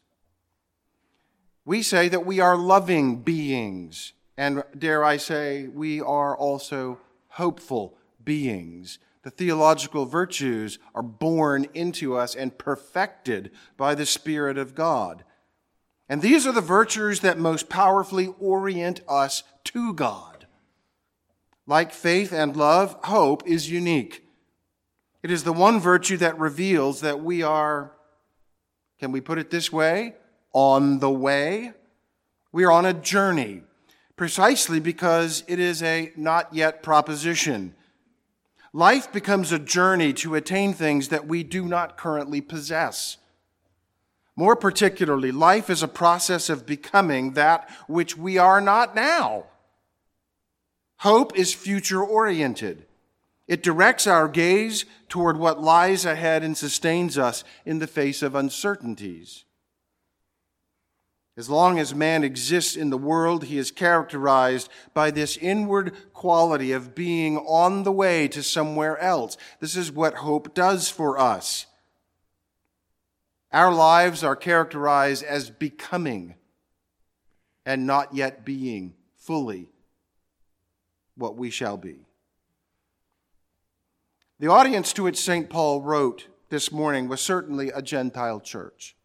we 1.65 1.81
say 1.81 2.09
that 2.09 2.25
we 2.25 2.39
are 2.39 2.57
loving 2.57 3.17
beings, 3.17 4.13
and 4.37 4.63
dare 4.77 5.03
I 5.03 5.17
say, 5.17 5.67
we 5.67 6.01
are 6.01 6.35
also 6.35 6.99
hopeful 7.29 7.97
beings. 8.23 8.99
The 9.23 9.31
theological 9.31 10.05
virtues 10.05 10.79
are 10.93 11.01
born 11.01 11.67
into 11.73 12.15
us 12.15 12.35
and 12.35 12.57
perfected 12.57 13.51
by 13.77 13.95
the 13.95 14.05
Spirit 14.05 14.57
of 14.57 14.75
God. 14.75 15.23
And 16.09 16.21
these 16.21 16.45
are 16.45 16.51
the 16.51 16.61
virtues 16.61 17.21
that 17.21 17.39
most 17.39 17.69
powerfully 17.69 18.33
orient 18.39 19.01
us 19.07 19.43
to 19.65 19.93
God. 19.93 20.45
Like 21.65 21.93
faith 21.93 22.33
and 22.33 22.55
love, 22.55 22.97
hope 23.05 23.47
is 23.47 23.71
unique. 23.71 24.25
It 25.23 25.31
is 25.31 25.45
the 25.45 25.53
one 25.53 25.79
virtue 25.79 26.17
that 26.17 26.37
reveals 26.37 26.99
that 27.01 27.23
we 27.23 27.41
are, 27.41 27.93
can 28.99 29.13
we 29.13 29.21
put 29.21 29.37
it 29.37 29.49
this 29.49 29.71
way? 29.71 30.15
on 30.53 30.99
the 30.99 31.09
way. 31.09 31.73
We 32.51 32.63
are 32.63 32.71
on 32.71 32.85
a 32.85 32.93
journey, 32.93 33.63
precisely 34.15 34.79
because 34.79 35.43
it 35.47 35.59
is 35.59 35.81
a 35.81 36.11
not 36.15 36.53
yet 36.53 36.83
proposition. 36.83 37.75
Life 38.73 39.11
becomes 39.13 39.51
a 39.51 39.59
journey 39.59 40.13
to 40.13 40.33
attain 40.33 40.73
things 40.73 41.09
that 41.09 41.27
we 41.27 41.43
do 41.43 41.65
not 41.65 41.95
currently 41.95 42.41
possess. 42.41 43.17
More 44.35 44.55
particularly, 44.55 45.31
life 45.31 45.69
is 45.69 45.83
a 45.83 45.87
process 45.87 46.49
of 46.49 46.65
becoming 46.65 47.33
that 47.33 47.69
which 47.87 48.17
we 48.17 48.39
are 48.39 48.59
not 48.59 48.95
now. 48.95 49.45
Hope 50.97 51.37
is 51.37 51.53
future 51.53 52.03
oriented. 52.03 52.87
It 53.47 53.61
directs 53.61 54.07
our 54.07 54.27
gaze 54.27 54.85
toward 55.07 55.37
what 55.37 55.61
lies 55.61 56.03
ahead 56.03 56.43
and 56.43 56.57
sustains 56.57 57.15
us 57.15 57.43
in 57.65 57.77
the 57.77 57.87
face 57.87 58.23
of 58.23 58.33
uncertainties. 58.33 59.43
As 61.35 61.49
long 61.49 61.79
as 61.79 61.95
man 61.95 62.23
exists 62.23 62.75
in 62.75 62.91
the 62.91 62.97
world, 62.97 63.45
he 63.45 63.57
is 63.57 63.71
characterized 63.71 64.69
by 64.93 65.09
this 65.09 65.35
inward 65.37 66.13
quality 66.13 66.71
of 66.71 66.93
being 66.93 67.37
on 67.37 67.83
the 67.83 67.91
way 67.91 68.27
to 68.27 68.43
somewhere 68.43 68.99
else. 68.99 69.35
This 69.59 69.75
is 69.75 69.91
what 69.91 70.15
hope 70.15 70.53
does 70.53 70.89
for 70.89 71.17
us. 71.17 71.65
Our 73.51 73.73
lives 73.73 74.23
are 74.23 74.35
characterized 74.35 75.23
as 75.23 75.49
becoming 75.49 76.35
and 77.65 77.87
not 77.87 78.13
yet 78.13 78.45
being 78.45 78.93
fully 79.15 79.69
what 81.15 81.35
we 81.35 81.49
shall 81.49 81.77
be. 81.77 82.05
The 84.39 84.47
audience 84.47 84.93
to 84.93 85.03
which 85.03 85.19
St. 85.19 85.49
Paul 85.49 85.81
wrote 85.81 86.27
this 86.49 86.71
morning 86.71 87.07
was 87.07 87.21
certainly 87.21 87.69
a 87.69 87.81
Gentile 87.81 88.39
church. 88.39 88.95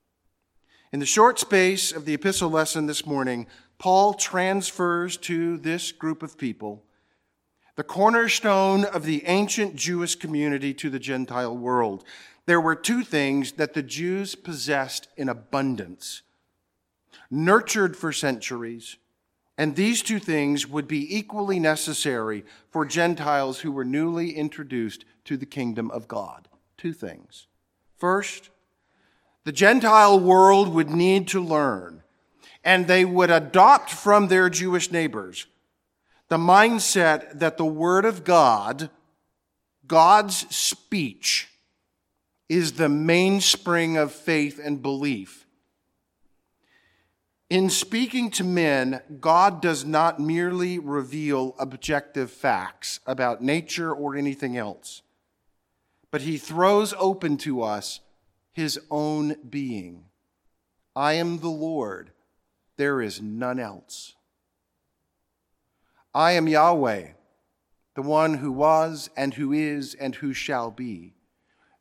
In 0.90 1.00
the 1.00 1.07
short 1.07 1.38
space 1.38 1.92
of 1.92 2.07
the 2.07 2.14
epistle 2.14 2.49
lesson 2.49 2.87
this 2.87 3.04
morning, 3.04 3.47
Paul 3.76 4.14
transfers 4.14 5.18
to 5.18 5.59
this 5.59 5.92
group 5.92 6.23
of 6.23 6.38
people 6.38 6.83
the 7.76 7.85
cornerstone 7.85 8.85
of 8.85 9.04
the 9.04 9.25
ancient 9.26 9.76
Jewish 9.76 10.16
community 10.16 10.75
to 10.75 10.90
the 10.90 10.99
Gentile 10.99 11.57
world. 11.57 12.02
There 12.47 12.61
were 12.61 12.75
two 12.75 13.04
things 13.04 13.52
that 13.52 13.75
the 13.75 13.85
Jews 13.85 14.35
possessed 14.35 15.07
in 15.16 15.28
abundance, 15.28 16.23
nurtured 17.30 17.97
for 17.97 18.12
centuries, 18.12 18.97
and 19.57 19.76
these 19.76 20.02
two 20.02 20.18
things 20.18 20.66
would 20.66 20.88
be 20.88 21.16
equally 21.16 21.61
necessary 21.61 22.45
for 22.68 22.85
Gentiles 22.85 23.61
who 23.61 23.71
were 23.71 23.85
newly 23.85 24.30
introduced 24.30 25.04
to 25.26 25.37
the 25.37 25.47
kingdom 25.47 25.88
of 25.92 26.09
God. 26.09 26.49
Two 26.76 26.92
things. 26.92 27.47
First, 27.97 28.50
the 29.48 29.52
Gentile 29.52 30.20
world 30.20 30.68
would 30.74 30.90
need 30.90 31.26
to 31.28 31.40
learn, 31.42 32.02
and 32.62 32.86
they 32.86 33.02
would 33.02 33.30
adopt 33.30 33.88
from 33.88 34.28
their 34.28 34.50
Jewish 34.50 34.92
neighbors 34.92 35.46
the 36.28 36.36
mindset 36.36 37.38
that 37.38 37.56
the 37.56 37.64
Word 37.64 38.04
of 38.04 38.24
God, 38.24 38.90
God's 39.86 40.54
speech, 40.54 41.48
is 42.50 42.72
the 42.72 42.90
mainspring 42.90 43.96
of 43.96 44.12
faith 44.12 44.60
and 44.62 44.82
belief. 44.82 45.46
In 47.48 47.70
speaking 47.70 48.30
to 48.32 48.44
men, 48.44 49.00
God 49.18 49.62
does 49.62 49.82
not 49.82 50.20
merely 50.20 50.78
reveal 50.78 51.54
objective 51.58 52.30
facts 52.30 53.00
about 53.06 53.42
nature 53.42 53.94
or 53.94 54.14
anything 54.14 54.58
else, 54.58 55.00
but 56.10 56.20
He 56.20 56.36
throws 56.36 56.92
open 56.98 57.38
to 57.38 57.62
us 57.62 58.00
his 58.58 58.80
own 58.90 59.36
being. 59.48 60.04
I 60.96 61.12
am 61.12 61.38
the 61.38 61.48
Lord, 61.48 62.10
there 62.76 63.00
is 63.00 63.22
none 63.22 63.60
else. 63.60 64.16
I 66.12 66.32
am 66.32 66.48
Yahweh, 66.48 67.10
the 67.94 68.02
one 68.02 68.34
who 68.34 68.50
was 68.50 69.10
and 69.16 69.32
who 69.34 69.52
is 69.52 69.94
and 69.94 70.16
who 70.16 70.32
shall 70.32 70.72
be. 70.72 71.14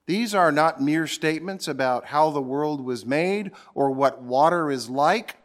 These 0.06 0.36
are 0.36 0.52
not 0.52 0.80
mere 0.80 1.08
statements 1.08 1.68
about 1.68 2.06
how 2.06 2.30
the 2.30 2.44
world 2.44 2.82
was 2.82 3.08
made 3.08 3.54
or 3.74 3.90
what 3.90 4.22
water 4.22 4.70
is 4.70 4.88
like. 4.88 5.38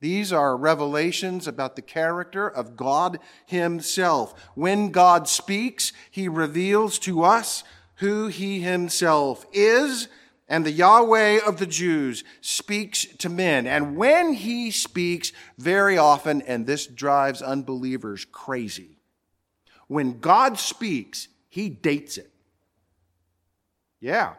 These 0.00 0.32
are 0.32 0.56
revelations 0.56 1.46
about 1.46 1.76
the 1.76 1.80
character 1.80 2.48
of 2.48 2.76
God 2.76 3.20
Himself. 3.46 4.34
When 4.56 4.90
God 4.90 5.28
speaks, 5.28 5.92
He 6.10 6.26
reveals 6.26 6.98
to 7.00 7.22
us 7.22 7.62
who 7.98 8.26
He 8.26 8.62
Himself 8.62 9.46
is 9.52 10.08
and 10.48 10.64
the 10.64 10.70
Yahweh 10.70 11.40
of 11.46 11.58
the 11.58 11.66
Jews 11.66 12.22
speaks 12.40 13.04
to 13.18 13.28
men. 13.28 13.66
And 13.66 13.96
when 13.96 14.32
he 14.32 14.70
speaks, 14.70 15.32
very 15.58 15.98
often, 15.98 16.42
and 16.42 16.66
this 16.66 16.86
drives 16.86 17.42
unbelievers 17.42 18.24
crazy, 18.24 18.98
when 19.88 20.20
God 20.20 20.58
speaks, 20.58 21.28
he 21.48 21.68
dates 21.68 22.18
it. 22.18 22.30
Yeah. 24.00 24.34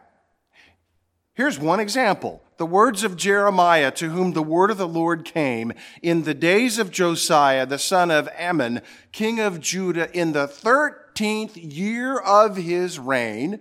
Here's 1.34 1.58
one 1.58 1.80
example. 1.80 2.42
The 2.56 2.66
words 2.66 3.04
of 3.04 3.16
Jeremiah, 3.16 3.90
to 3.92 4.08
whom 4.08 4.32
the 4.32 4.42
word 4.42 4.70
of 4.70 4.78
the 4.78 4.88
Lord 4.88 5.24
came 5.24 5.72
in 6.02 6.24
the 6.24 6.34
days 6.34 6.78
of 6.78 6.90
Josiah, 6.90 7.66
the 7.66 7.78
son 7.78 8.10
of 8.10 8.28
Amon, 8.28 8.80
king 9.12 9.38
of 9.38 9.60
Judah, 9.60 10.10
in 10.18 10.32
the 10.32 10.48
13th 10.48 11.52
year 11.54 12.18
of 12.18 12.56
his 12.56 12.98
reign 12.98 13.60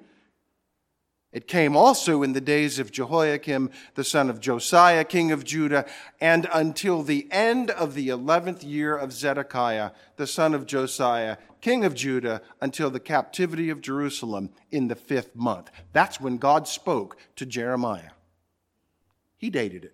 it 1.32 1.48
came 1.48 1.76
also 1.76 2.24
in 2.24 2.34
the 2.34 2.42
days 2.42 2.80
of 2.80 2.92
Jehoiakim, 2.92 3.70
the 3.96 4.04
son 4.04 4.30
of 4.30 4.40
Josiah, 4.40 5.04
king 5.04 5.32
of 5.32 5.44
Judah, 5.44 5.86
and 6.22 6.48
until 6.54 7.04
the 7.04 7.28
end 7.32 7.70
of 7.70 7.94
the 7.94 8.08
11th 8.08 8.68
year 8.68 8.96
of 8.96 9.12
Zedekiah, 9.12 9.92
the 10.16 10.28
son 10.28 10.54
of 10.54 10.66
Josiah, 10.66 11.38
king 11.60 11.84
of 11.84 11.94
Judah, 11.94 12.42
until 12.62 12.90
the 12.90 13.00
captivity 13.00 13.70
of 13.70 13.82
Jerusalem 13.82 14.52
in 14.72 14.88
the 14.88 14.96
fifth 14.96 15.36
month. 15.36 15.70
That's 15.94 16.20
when 16.22 16.38
God 16.38 16.68
spoke 16.68 17.18
to 17.36 17.46
Jeremiah. 17.46 18.12
He 19.38 19.50
dated 19.50 19.86
it. 19.86 19.94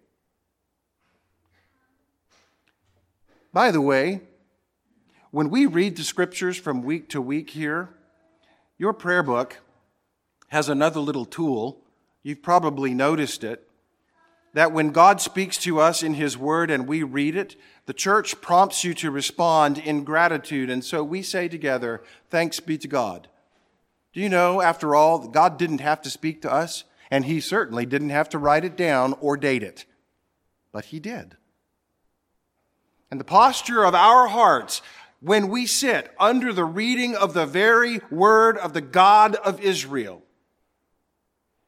By 3.52 3.72
the 3.72 3.82
way, 3.82 4.22
When 5.34 5.50
we 5.50 5.66
read 5.66 5.96
the 5.98 6.04
scriptures 6.04 6.58
from 6.58 6.84
week 6.84 7.10
to 7.10 7.20
week 7.20 7.50
here, 7.50 7.90
your 8.78 8.94
prayer 8.94 9.24
book 9.24 9.62
has 10.54 10.70
another 10.70 11.00
little 11.00 11.26
tool. 11.26 11.82
You've 12.22 12.44
probably 12.44 12.94
noticed 12.94 13.44
it. 13.44 13.68
That 14.54 14.72
when 14.72 14.92
God 14.92 15.20
speaks 15.20 15.58
to 15.58 15.80
us 15.80 16.04
in 16.04 16.14
His 16.14 16.38
Word 16.38 16.70
and 16.70 16.88
we 16.88 17.02
read 17.02 17.36
it, 17.36 17.56
the 17.88 17.94
church 17.94 18.40
prompts 18.40 18.84
you 18.84 18.94
to 18.94 19.10
respond 19.10 19.80
in 19.80 20.04
gratitude. 20.04 20.70
And 20.70 20.86
so 20.86 21.04
we 21.04 21.24
say 21.24 21.48
together, 21.48 22.04
Thanks 22.30 22.60
be 22.60 22.78
to 22.78 22.88
God. 22.88 23.30
Do 24.14 24.20
you 24.20 24.30
know, 24.30 24.62
after 24.62 24.94
all, 24.94 25.28
God 25.28 25.58
didn't 25.58 25.82
have 25.82 26.04
to 26.04 26.12
speak 26.12 26.44
to 26.44 26.54
us, 26.54 26.84
and 27.10 27.26
He 27.26 27.40
certainly 27.40 27.88
didn't 27.88 28.12
have 28.12 28.30
to 28.30 28.38
write 28.38 28.64
it 28.64 28.78
down 28.78 29.16
or 29.22 29.36
date 29.36 29.64
it, 29.64 29.86
but 30.72 30.86
He 30.86 31.00
did. 31.00 31.36
And 33.10 33.20
the 33.20 33.26
posture 33.26 33.84
of 33.84 33.96
our 33.96 34.28
hearts 34.28 34.84
when 35.20 35.48
we 35.48 35.66
sit 35.66 36.12
under 36.20 36.54
the 36.54 36.66
reading 36.66 37.16
of 37.16 37.34
the 37.34 37.48
very 37.48 38.02
word 38.12 38.56
of 38.58 38.74
the 38.74 38.82
God 38.82 39.34
of 39.38 39.60
Israel 39.60 40.22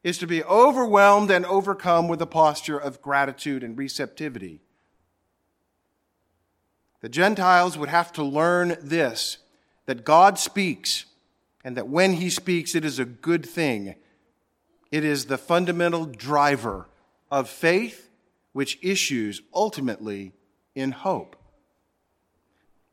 is 0.05 0.19
to 0.19 0.27
be 0.27 0.43
overwhelmed 0.43 1.31
and 1.31 1.43
overcome 1.47 2.07
with 2.07 2.21
a 2.21 2.27
posture 2.27 2.77
of 2.77 3.01
gratitude 3.01 3.63
and 3.63 3.75
receptivity. 3.75 4.61
The 7.01 7.09
Gentiles 7.09 7.75
would 7.75 7.89
have 7.89 8.13
to 8.13 8.23
learn 8.23 8.77
this 8.79 9.39
that 9.87 10.05
God 10.05 10.37
speaks, 10.37 11.05
and 11.63 11.75
that 11.75 11.87
when 11.87 12.13
He 12.13 12.29
speaks, 12.29 12.75
it 12.75 12.85
is 12.85 12.99
a 12.99 13.05
good 13.05 13.47
thing. 13.47 13.95
It 14.91 15.03
is 15.03 15.25
the 15.25 15.39
fundamental 15.39 16.05
driver 16.05 16.87
of 17.31 17.49
faith, 17.49 18.07
which 18.53 18.77
issues 18.83 19.41
ultimately 19.55 20.33
in 20.75 20.91
hope. 20.91 21.35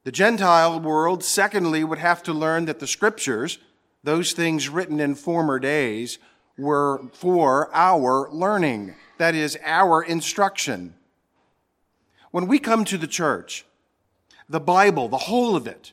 The 0.04 0.12
Gentile 0.12 0.80
world, 0.80 1.22
secondly, 1.22 1.84
would 1.84 1.98
have 1.98 2.22
to 2.22 2.32
learn 2.32 2.64
that 2.64 2.78
the 2.78 2.86
scriptures, 2.86 3.58
those 4.02 4.32
things 4.32 4.70
written 4.70 4.98
in 4.98 5.14
former 5.14 5.58
days, 5.58 6.18
were 6.58 7.02
for 7.12 7.70
our 7.74 8.30
learning, 8.30 8.94
that 9.18 9.34
is, 9.34 9.58
our 9.62 10.02
instruction. 10.02 10.94
When 12.30 12.46
we 12.46 12.58
come 12.58 12.84
to 12.86 12.98
the 12.98 13.06
church, 13.06 13.64
the 14.48 14.60
Bible, 14.60 15.08
the 15.08 15.18
whole 15.18 15.56
of 15.56 15.66
it, 15.66 15.92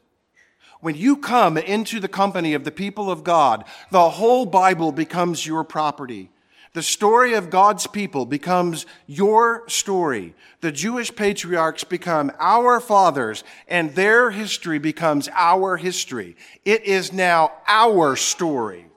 when 0.82 0.96
you 0.96 1.18
come 1.18 1.58
into 1.58 2.00
the 2.00 2.08
company 2.08 2.54
of 2.54 2.64
the 2.64 2.72
people 2.72 3.12
of 3.12 3.24
God, 3.24 3.66
the 3.92 4.10
whole 4.12 4.46
Bible 4.46 4.92
becomes 4.92 5.46
your 5.46 5.64
property. 5.64 6.30
The 6.74 6.84
story 6.84 7.34
of 7.34 7.50
God's 7.50 7.88
people 7.88 8.26
becomes 8.26 8.86
your 9.08 9.68
story. 9.68 10.36
The 10.62 10.72
Jewish 10.72 11.14
patriarchs 11.14 11.84
become 11.84 12.32
our 12.40 12.80
fathers, 12.80 13.44
and 13.68 13.96
their 13.96 14.32
history 14.32 14.78
becomes 14.78 15.28
our 15.34 15.78
history. 15.78 16.38
It 16.64 16.84
is 16.84 17.12
now 17.12 17.54
our 17.68 18.16
story. 18.16 18.89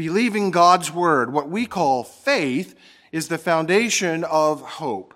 Believing 0.00 0.50
God's 0.50 0.90
word, 0.90 1.30
what 1.30 1.50
we 1.50 1.66
call 1.66 2.04
faith, 2.04 2.74
is 3.12 3.28
the 3.28 3.36
foundation 3.36 4.24
of 4.24 4.62
hope. 4.62 5.12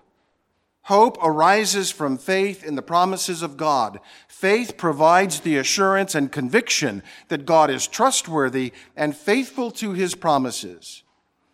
Hope 0.83 1.17
arises 1.23 1.91
from 1.91 2.19
faith 2.19 2.62
in 2.62 2.75
the 2.75 2.83
promises 2.83 3.41
of 3.41 3.57
God. 3.57 3.99
Faith 4.29 4.76
provides 4.76 5.41
the 5.41 5.57
assurance 5.57 6.14
and 6.14 6.31
conviction 6.31 7.03
that 7.29 7.47
God 7.47 7.71
is 7.71 7.87
trustworthy 7.87 8.75
and 8.95 9.17
faithful 9.17 9.71
to 9.71 9.95
his 9.95 10.14
promises. 10.14 11.03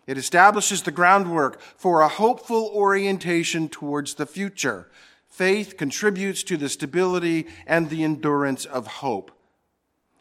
It 0.09 0.19
establishes 0.19 0.83
the 0.83 0.91
groundwork 0.91 1.61
for 1.77 2.01
a 2.01 2.09
hopeful 2.09 2.73
orientation 2.75 3.69
towards 3.69 4.15
the 4.15 4.27
future. 4.27 4.91
Faith 5.29 5.77
contributes 5.77 6.43
to 6.43 6.57
the 6.57 6.69
stability 6.69 7.47
and 7.65 7.91
the 7.91 8.03
endurance 8.03 8.65
of 8.65 8.89
hope. 8.89 9.31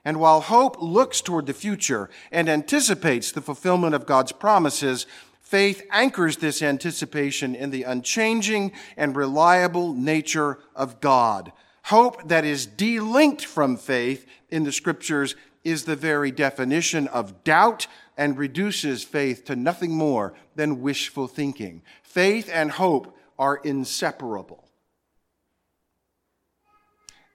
And 0.06 0.20
while 0.20 0.41
hope 0.41 0.82
looks 0.82 1.22
toward 1.22 1.46
the 1.46 1.53
future 1.53 2.10
and 2.32 2.48
anticipates 2.50 3.32
the 3.32 3.41
fulfillment 3.41 3.96
of 3.96 4.06
God's 4.06 4.32
promises, 4.32 5.06
faith 5.41 5.86
anchors 5.91 6.38
this 6.38 6.62
anticipation 6.62 7.56
in 7.56 7.71
the 7.71 7.84
unchanging 7.84 8.71
and 8.95 9.15
reliable 9.15 9.93
nature 9.93 10.60
of 10.76 11.02
God. 11.02 11.52
Hope 11.84 12.28
that 12.28 12.45
is 12.45 12.67
delinked 12.67 13.43
from 13.43 13.76
faith 13.76 14.26
in 14.50 14.63
the 14.63 14.71
scriptures 14.71 15.36
is 15.63 15.84
the 15.84 15.95
very 15.95 16.32
definition 16.32 17.08
of 17.08 17.43
doubt 17.43 17.88
and 18.17 18.38
reduces 18.38 19.04
faith 19.04 19.45
to 19.45 19.56
nothing 19.56 19.91
more 19.91 20.34
than 20.56 20.82
wishful 20.82 21.28
thinking. 21.28 21.82
Faith 22.04 22.50
and 22.52 22.71
hope 22.71 23.17
are 23.38 23.58
inseparable. 23.58 24.68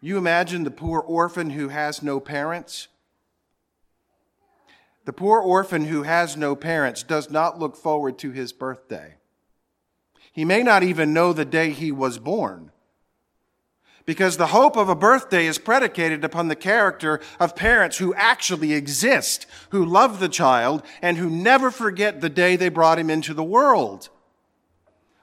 You 0.05 0.19
imagine 0.19 0.65
the 0.65 0.71
poor 0.71 1.01
orphan 1.01 1.49
who 1.49 1.71
has 1.71 2.03
no 2.03 2.21
parents? 2.21 2.89
The 5.07 5.15
poor 5.15 5.41
orphan 5.41 5.87
who 5.87 6.03
has 6.03 6.37
no 6.37 6.55
parents 6.55 7.03
does 7.03 7.31
not 7.31 7.59
look 7.59 7.75
forward 7.75 8.19
to 8.19 8.31
his 8.31 8.53
birthday. 8.53 9.15
He 10.31 10.45
may 10.45 10.63
not 10.63 10.83
even 10.83 11.15
know 11.15 11.33
the 11.33 11.47
day 11.47 11.71
he 11.71 11.91
was 11.91 12.19
born. 12.19 12.71
Because 14.05 14.37
the 14.37 14.49
hope 14.49 14.77
of 14.77 14.91
a 14.91 14.95
birthday 14.95 15.47
is 15.47 15.57
predicated 15.57 16.23
upon 16.23 16.49
the 16.49 16.55
character 16.55 17.19
of 17.41 17.57
parents 17.57 17.97
who 17.97 18.13
actually 18.13 18.75
exist, 18.75 19.47
who 19.71 19.87
love 19.87 20.21
the 20.21 20.29
child, 20.29 20.83
and 21.01 21.17
who 21.17 21.31
never 21.31 21.71
forget 21.71 22.21
the 22.21 22.29
day 22.29 22.57
they 22.57 22.69
brought 22.69 22.99
him 22.99 23.09
into 23.09 23.33
the 23.33 23.43
world. 23.43 24.11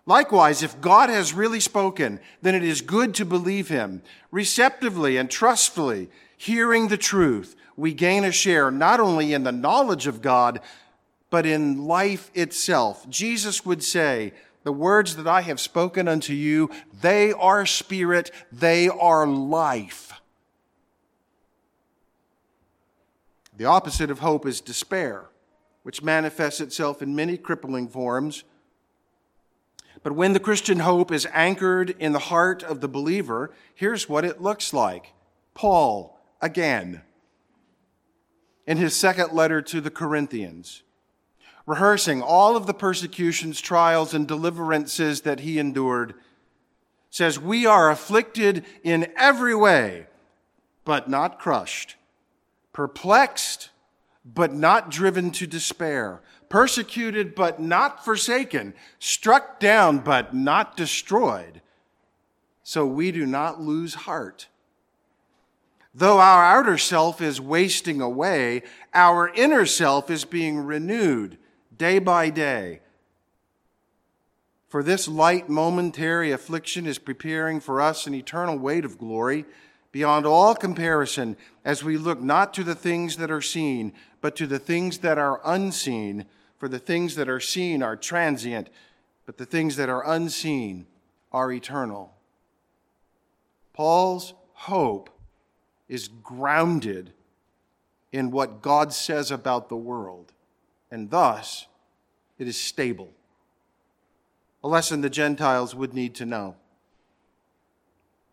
Likewise, 0.06 0.64
if 0.64 0.82
God 0.82 1.10
has 1.10 1.34
really 1.34 1.60
spoken, 1.60 2.20
then 2.42 2.56
it 2.56 2.64
is 2.64 2.82
good 2.82 3.14
to 3.16 3.26
believe 3.26 3.70
him. 3.70 4.02
Receptively 4.32 5.18
and 5.18 5.30
trustfully, 5.30 6.10
hearing 6.36 6.88
the 6.88 6.98
truth, 6.98 7.56
we 7.78 7.94
gain 7.94 8.24
a 8.24 8.32
share 8.32 8.72
not 8.72 9.00
only 9.00 9.34
in 9.34 9.44
the 9.44 9.52
knowledge 9.52 10.08
of 10.08 10.22
God, 10.22 10.60
but 11.30 11.46
in 11.46 11.86
life 11.86 12.32
itself. 12.34 13.08
Jesus 13.10 13.66
would 13.66 13.84
say, 13.84 14.34
the 14.64 14.72
words 14.72 15.16
that 15.16 15.28
I 15.28 15.42
have 15.42 15.60
spoken 15.60 16.08
unto 16.08 16.34
you, 16.34 16.70
they 17.02 17.32
are 17.32 17.66
spirit, 17.66 18.32
they 18.52 18.90
are 18.90 19.26
life. 19.26 20.14
The 23.56 23.66
opposite 23.66 24.12
of 24.12 24.20
hope 24.20 24.46
is 24.46 24.62
despair, 24.62 25.30
which 25.84 26.04
manifests 26.04 26.62
itself 26.62 27.02
in 27.02 27.16
many 27.16 27.38
crippling 27.38 27.88
forms 27.88 28.44
but 30.04 30.14
when 30.14 30.34
the 30.34 30.40
Christian 30.40 30.80
hope 30.80 31.12
is 31.12 31.28
anchored 31.32 31.96
in 32.00 32.12
the 32.12 32.20
heart 32.20 32.64
of 32.64 32.82
the 32.82 32.88
believer, 32.88 33.52
here's 33.76 34.10
what 34.10 34.26
it 34.26 34.42
looks 34.42 34.74
like. 34.74 35.14
Paul, 35.54 36.20
again, 36.42 37.02
in 38.66 38.78
his 38.78 38.96
second 38.96 39.32
letter 39.32 39.62
to 39.62 39.82
the 39.82 39.92
Corinthians, 39.92 40.82
rehearsing 41.68 42.22
all 42.22 42.56
of 42.56 42.66
the 42.66 42.74
persecutions, 42.74 43.62
trials, 43.62 44.14
and 44.14 44.28
deliverances 44.28 45.22
that 45.22 45.42
he 45.42 45.60
endured, 45.60 46.16
says, 47.12 47.40
We 47.40 47.66
are 47.68 47.92
afflicted 47.92 48.66
in 48.84 49.12
every 49.16 49.54
way, 49.54 50.08
but 50.84 51.10
not 51.10 51.38
crushed, 51.38 51.96
perplexed, 52.74 53.70
but 54.26 54.54
not 54.54 54.90
driven 54.90 55.30
to 55.32 55.46
despair 55.46 56.22
persecuted 56.52 57.34
but 57.34 57.62
not 57.62 58.04
forsaken, 58.04 58.74
struck 59.00 59.58
down 59.60 60.00
but 60.00 60.36
not 60.36 60.76
destroyed. 60.76 61.62
So 62.62 62.86
we 62.86 63.12
do 63.12 63.26
not 63.26 63.62
lose 63.62 63.94
heart. 63.94 64.48
Though 65.96 66.20
our 66.20 66.44
outer 66.44 66.78
self 66.78 67.22
is 67.22 67.40
wasting 67.40 68.02
away, 68.02 68.64
our 68.94 69.30
inner 69.30 69.66
self 69.66 70.10
is 70.10 70.26
being 70.26 70.60
renewed 70.60 71.38
day 71.76 72.00
by 72.00 72.30
day. 72.30 72.82
For 74.68 74.84
this 74.84 75.08
light 75.08 75.48
momentary 75.48 76.32
affliction 76.32 76.86
is 76.86 76.98
preparing 76.98 77.62
for 77.62 77.80
us 77.80 78.08
an 78.08 78.14
eternal 78.14 78.58
weight 78.58 78.84
of 78.84 78.98
glory 78.98 79.46
beyond 79.94 80.26
all 80.26 80.54
comparison 80.56 81.38
as 81.64 81.82
we 81.82 81.96
look 81.98 82.22
not 82.22 82.54
to 82.56 82.64
the 82.66 82.76
things 82.76 83.16
that 83.18 83.32
are 83.32 83.42
seen, 83.42 83.94
but 84.20 84.36
to 84.36 84.48
the 84.48 84.60
things 84.60 84.98
that 85.00 85.18
are 85.18 85.42
unseen 85.46 86.26
for 86.62 86.68
the 86.68 86.78
things 86.78 87.16
that 87.16 87.28
are 87.28 87.40
seen 87.40 87.82
are 87.82 87.96
transient, 87.96 88.70
but 89.26 89.38
the 89.38 89.48
things 89.48 89.78
that 89.78 89.90
are 89.90 90.08
unseen 90.08 90.86
are 91.32 91.52
eternal. 91.52 92.14
Paul's 93.74 94.36
hope 94.54 95.10
is 95.90 96.08
grounded 96.08 97.14
in 98.12 98.30
what 98.30 98.62
God 98.62 98.94
says 98.94 99.32
about 99.32 99.70
the 99.70 99.76
world, 99.76 100.34
and 100.92 101.10
thus 101.10 101.66
it 102.38 102.48
is 102.48 102.58
stable. 102.58 103.10
A 104.64 104.68
lesson 104.68 105.02
the 105.02 105.10
Gentiles 105.10 105.74
would 105.74 105.96
need 105.96 106.14
to 106.14 106.28
know. 106.28 106.58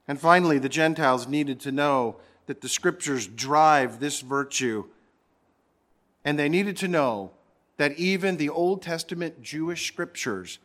And 0.07 0.21
finally, 0.21 0.59
the 0.59 0.69
Gentiles 0.69 1.27
needed 1.27 1.61
to 1.61 1.73
know 1.73 2.17
that 2.45 2.61
the 2.61 2.69
scriptures 2.69 3.27
drive 3.27 4.01
this 4.01 4.21
virtue, 4.21 4.85
and 6.27 6.39
they 6.39 6.51
needed 6.51 6.77
to 6.77 6.89
know 6.89 7.31
that 7.79 7.99
even 7.99 8.37
the 8.37 8.51
Old 8.51 8.83
Testament 8.83 9.43
Jewish 9.43 9.89
scriptures 9.89 10.59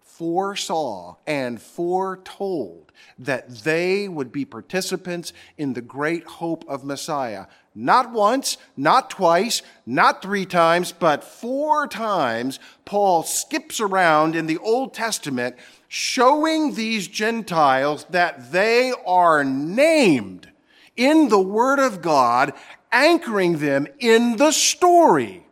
foresaw 0.00 1.16
and 1.26 1.60
foretold 1.60 2.92
that 3.18 3.48
they 3.60 4.06
would 4.06 4.30
be 4.30 4.44
participants 4.44 5.32
in 5.56 5.72
the 5.72 5.80
great 5.80 6.24
hope 6.24 6.64
of 6.68 6.84
Messiah. 6.84 7.46
Not 7.74 8.12
once, 8.12 8.58
not 8.76 9.08
twice, 9.08 9.62
not 9.86 10.20
three 10.20 10.44
times, 10.44 10.92
but 10.92 11.24
four 11.24 11.86
times, 11.86 12.58
Paul 12.84 13.22
skips 13.22 13.80
around 13.80 14.36
in 14.36 14.46
the 14.46 14.58
Old 14.58 14.92
Testament 14.92 15.56
showing 15.88 16.74
these 16.74 17.08
Gentiles 17.08 18.04
that 18.10 18.52
they 18.52 18.92
are 19.06 19.42
named 19.42 20.50
in 20.96 21.28
the 21.28 21.40
Word 21.40 21.78
of 21.78 22.02
God, 22.02 22.52
anchoring 22.92 23.58
them 23.58 23.86
in 23.98 24.36
the 24.36 24.52
story. 24.52 25.46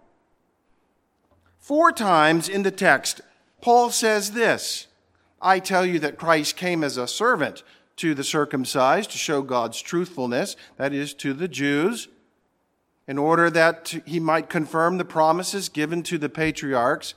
Four 1.69 1.93
times 1.93 2.49
in 2.49 2.63
the 2.63 2.71
text, 2.71 3.21
Paul 3.61 3.91
says 3.91 4.31
this 4.31 4.87
I 5.43 5.59
tell 5.59 5.85
you 5.85 5.99
that 5.99 6.17
Christ 6.17 6.57
came 6.57 6.83
as 6.83 6.97
a 6.97 7.07
servant 7.07 7.63
to 7.97 8.15
the 8.15 8.25
circumcised 8.25 9.11
to 9.11 9.19
show 9.19 9.43
God's 9.43 9.83
truthfulness, 9.83 10.57
that 10.79 10.95
is, 10.95 11.13
to 11.13 11.35
the 11.35 11.47
Jews, 11.47 12.09
in 13.07 13.19
order 13.19 13.51
that 13.51 13.95
he 14.07 14.19
might 14.19 14.49
confirm 14.49 14.97
the 14.97 15.05
promises 15.05 15.69
given 15.69 16.03
to 16.05 16.17
the 16.17 16.31
patriarchs, 16.31 17.13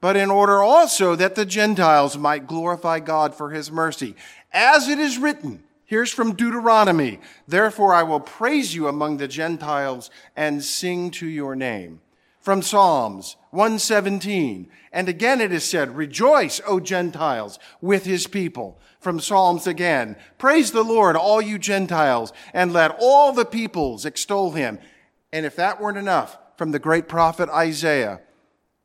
but 0.00 0.16
in 0.16 0.32
order 0.32 0.64
also 0.64 1.14
that 1.14 1.36
the 1.36 1.46
Gentiles 1.46 2.18
might 2.18 2.48
glorify 2.48 2.98
God 2.98 3.36
for 3.36 3.50
his 3.50 3.70
mercy. 3.70 4.16
As 4.52 4.88
it 4.88 4.98
is 4.98 5.16
written, 5.16 5.62
here's 5.84 6.10
from 6.10 6.34
Deuteronomy, 6.34 7.20
therefore 7.46 7.94
I 7.94 8.02
will 8.02 8.18
praise 8.18 8.74
you 8.74 8.88
among 8.88 9.18
the 9.18 9.28
Gentiles 9.28 10.10
and 10.34 10.64
sing 10.64 11.12
to 11.12 11.26
your 11.28 11.54
name. 11.54 12.00
From 12.42 12.60
Psalms 12.60 13.36
117, 13.50 14.68
and 14.92 15.08
again 15.08 15.40
it 15.40 15.52
is 15.52 15.62
said, 15.62 15.96
Rejoice, 15.96 16.60
O 16.66 16.80
Gentiles, 16.80 17.60
with 17.80 18.04
his 18.04 18.26
people. 18.26 18.80
From 18.98 19.20
Psalms 19.20 19.68
again, 19.68 20.16
Praise 20.38 20.72
the 20.72 20.82
Lord, 20.82 21.14
all 21.14 21.40
you 21.40 21.56
Gentiles, 21.56 22.32
and 22.52 22.72
let 22.72 22.96
all 22.98 23.32
the 23.32 23.44
peoples 23.44 24.04
extol 24.04 24.50
him. 24.50 24.80
And 25.32 25.46
if 25.46 25.54
that 25.54 25.80
weren't 25.80 25.98
enough, 25.98 26.36
from 26.56 26.72
the 26.72 26.80
great 26.80 27.08
prophet 27.08 27.48
Isaiah, 27.48 28.20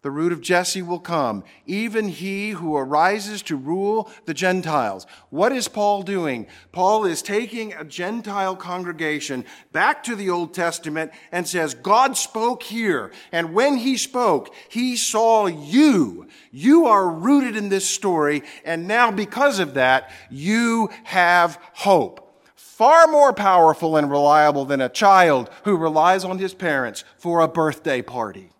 the 0.03 0.11
root 0.11 0.31
of 0.31 0.41
Jesse 0.41 0.83
will 0.83 0.99
come, 0.99 1.43
even 1.65 2.07
he 2.07 2.51
who 2.51 2.77
arises 2.77 3.41
to 3.41 3.55
rule 3.55 4.11
the 4.25 4.33
Gentiles. 4.33 5.07
What 5.31 5.51
is 5.51 5.67
Paul 5.67 6.03
doing? 6.03 6.45
Paul 6.71 7.05
is 7.05 7.23
taking 7.23 7.73
a 7.73 7.83
Gentile 7.83 8.55
congregation 8.55 9.43
back 9.71 10.03
to 10.03 10.15
the 10.15 10.29
Old 10.29 10.53
Testament 10.53 11.11
and 11.31 11.47
says, 11.47 11.73
God 11.73 12.15
spoke 12.15 12.61
here. 12.61 13.11
And 13.31 13.55
when 13.55 13.77
he 13.77 13.97
spoke, 13.97 14.53
he 14.69 14.95
saw 14.95 15.47
you. 15.47 16.27
You 16.51 16.85
are 16.85 17.09
rooted 17.09 17.55
in 17.55 17.69
this 17.69 17.87
story. 17.87 18.43
And 18.63 18.87
now, 18.87 19.09
because 19.09 19.57
of 19.57 19.73
that, 19.73 20.11
you 20.29 20.89
have 21.05 21.59
hope. 21.73 22.23
Far 22.55 23.07
more 23.07 23.33
powerful 23.33 23.97
and 23.97 24.11
reliable 24.11 24.63
than 24.63 24.81
a 24.81 24.89
child 24.89 25.49
who 25.63 25.75
relies 25.75 26.23
on 26.23 26.37
his 26.37 26.53
parents 26.53 27.03
for 27.17 27.41
a 27.41 27.47
birthday 27.47 28.03
party. 28.03 28.51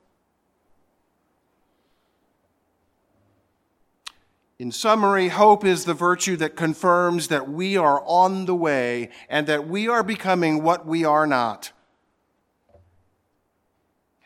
In 4.59 4.71
summary, 4.71 5.27
hope 5.27 5.63
is 5.63 5.85
the 5.85 5.93
virtue 5.93 6.35
that 6.37 6.55
confirms 6.55 7.27
that 7.27 7.47
we 7.47 7.77
are 7.77 8.01
on 8.05 8.45
the 8.45 8.55
way 8.55 9.09
and 9.29 9.45
that 9.45 9.67
we 9.67 9.87
are 9.87 10.01
becoming 10.01 10.63
what 10.63 10.83
we 10.83 11.05
are 11.05 11.27
not. 11.27 11.71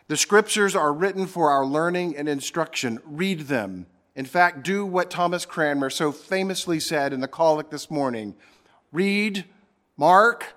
The 0.07 0.15
scriptures 0.15 0.73
are 0.73 0.93
written 0.93 1.27
for 1.27 1.51
our 1.51 1.65
learning 1.65 2.15
and 2.15 2.29
instruction. 2.29 2.99
Read 3.03 3.41
them. 3.41 3.87
In 4.15 4.25
fact, 4.25 4.63
do 4.63 4.85
what 4.85 5.09
Thomas 5.09 5.45
Cranmer 5.45 5.89
so 5.89 6.13
famously 6.13 6.79
said 6.79 7.11
in 7.11 7.19
the 7.19 7.27
Collect 7.27 7.69
this 7.69 7.91
morning 7.91 8.35
read, 8.93 9.43
mark, 9.97 10.53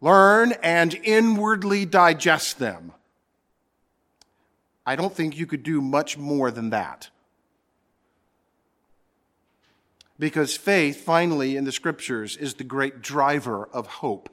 learn, 0.00 0.52
and 0.64 0.94
inwardly 0.94 1.84
digest 1.84 2.58
them. 2.58 2.92
I 4.84 4.96
don't 4.96 5.14
think 5.14 5.36
you 5.36 5.46
could 5.46 5.62
do 5.62 5.80
much 5.80 6.18
more 6.18 6.50
than 6.50 6.70
that. 6.70 7.10
Because 10.22 10.56
faith, 10.56 11.00
finally, 11.00 11.56
in 11.56 11.64
the 11.64 11.72
scriptures, 11.72 12.36
is 12.36 12.54
the 12.54 12.62
great 12.62 13.02
driver 13.02 13.68
of 13.72 13.88
hope. 13.88 14.28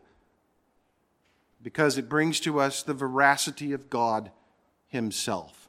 Because 1.64 1.98
it 1.98 2.08
brings 2.08 2.40
to 2.42 2.60
us 2.60 2.84
the 2.84 2.94
veracity 2.94 3.74
of 3.74 3.90
God 3.90 4.30
Himself. 4.88 5.68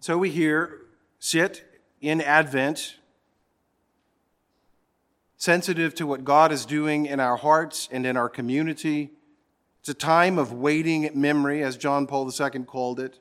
So 0.00 0.18
we 0.18 0.30
here 0.30 0.80
sit 1.20 1.80
in 2.00 2.20
Advent, 2.20 2.96
sensitive 5.36 5.94
to 5.94 6.04
what 6.04 6.24
God 6.24 6.50
is 6.50 6.66
doing 6.66 7.06
in 7.06 7.20
our 7.20 7.36
hearts 7.36 7.88
and 7.92 8.04
in 8.04 8.16
our 8.16 8.28
community. 8.28 9.12
It's 9.78 9.88
a 9.88 9.94
time 9.94 10.36
of 10.36 10.52
waiting 10.52 11.08
memory, 11.14 11.62
as 11.62 11.76
John 11.76 12.08
Paul 12.08 12.28
II 12.28 12.64
called 12.64 12.98
it. 12.98 13.20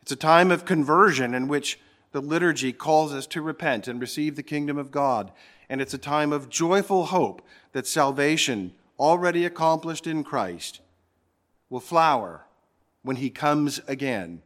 It's 0.00 0.12
a 0.12 0.16
time 0.16 0.52
of 0.52 0.64
conversion 0.64 1.34
in 1.34 1.48
which 1.48 1.80
the 2.16 2.22
liturgy 2.22 2.72
calls 2.72 3.12
us 3.12 3.26
to 3.26 3.42
repent 3.42 3.86
and 3.86 4.00
receive 4.00 4.36
the 4.36 4.42
kingdom 4.42 4.78
of 4.78 4.90
God. 4.90 5.32
And 5.68 5.82
it's 5.82 5.92
a 5.92 5.98
time 5.98 6.32
of 6.32 6.48
joyful 6.48 7.04
hope 7.04 7.42
that 7.72 7.86
salvation, 7.86 8.72
already 8.98 9.44
accomplished 9.44 10.06
in 10.06 10.24
Christ, 10.24 10.80
will 11.68 11.78
flower 11.78 12.46
when 13.02 13.16
he 13.16 13.28
comes 13.28 13.82
again, 13.86 14.40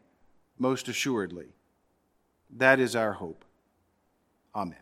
most 0.59 0.89
assuredly. 0.89 1.47
That 2.51 2.81
is 2.81 2.97
our 2.97 3.13
hope. 3.13 3.45
Amen. 4.53 4.80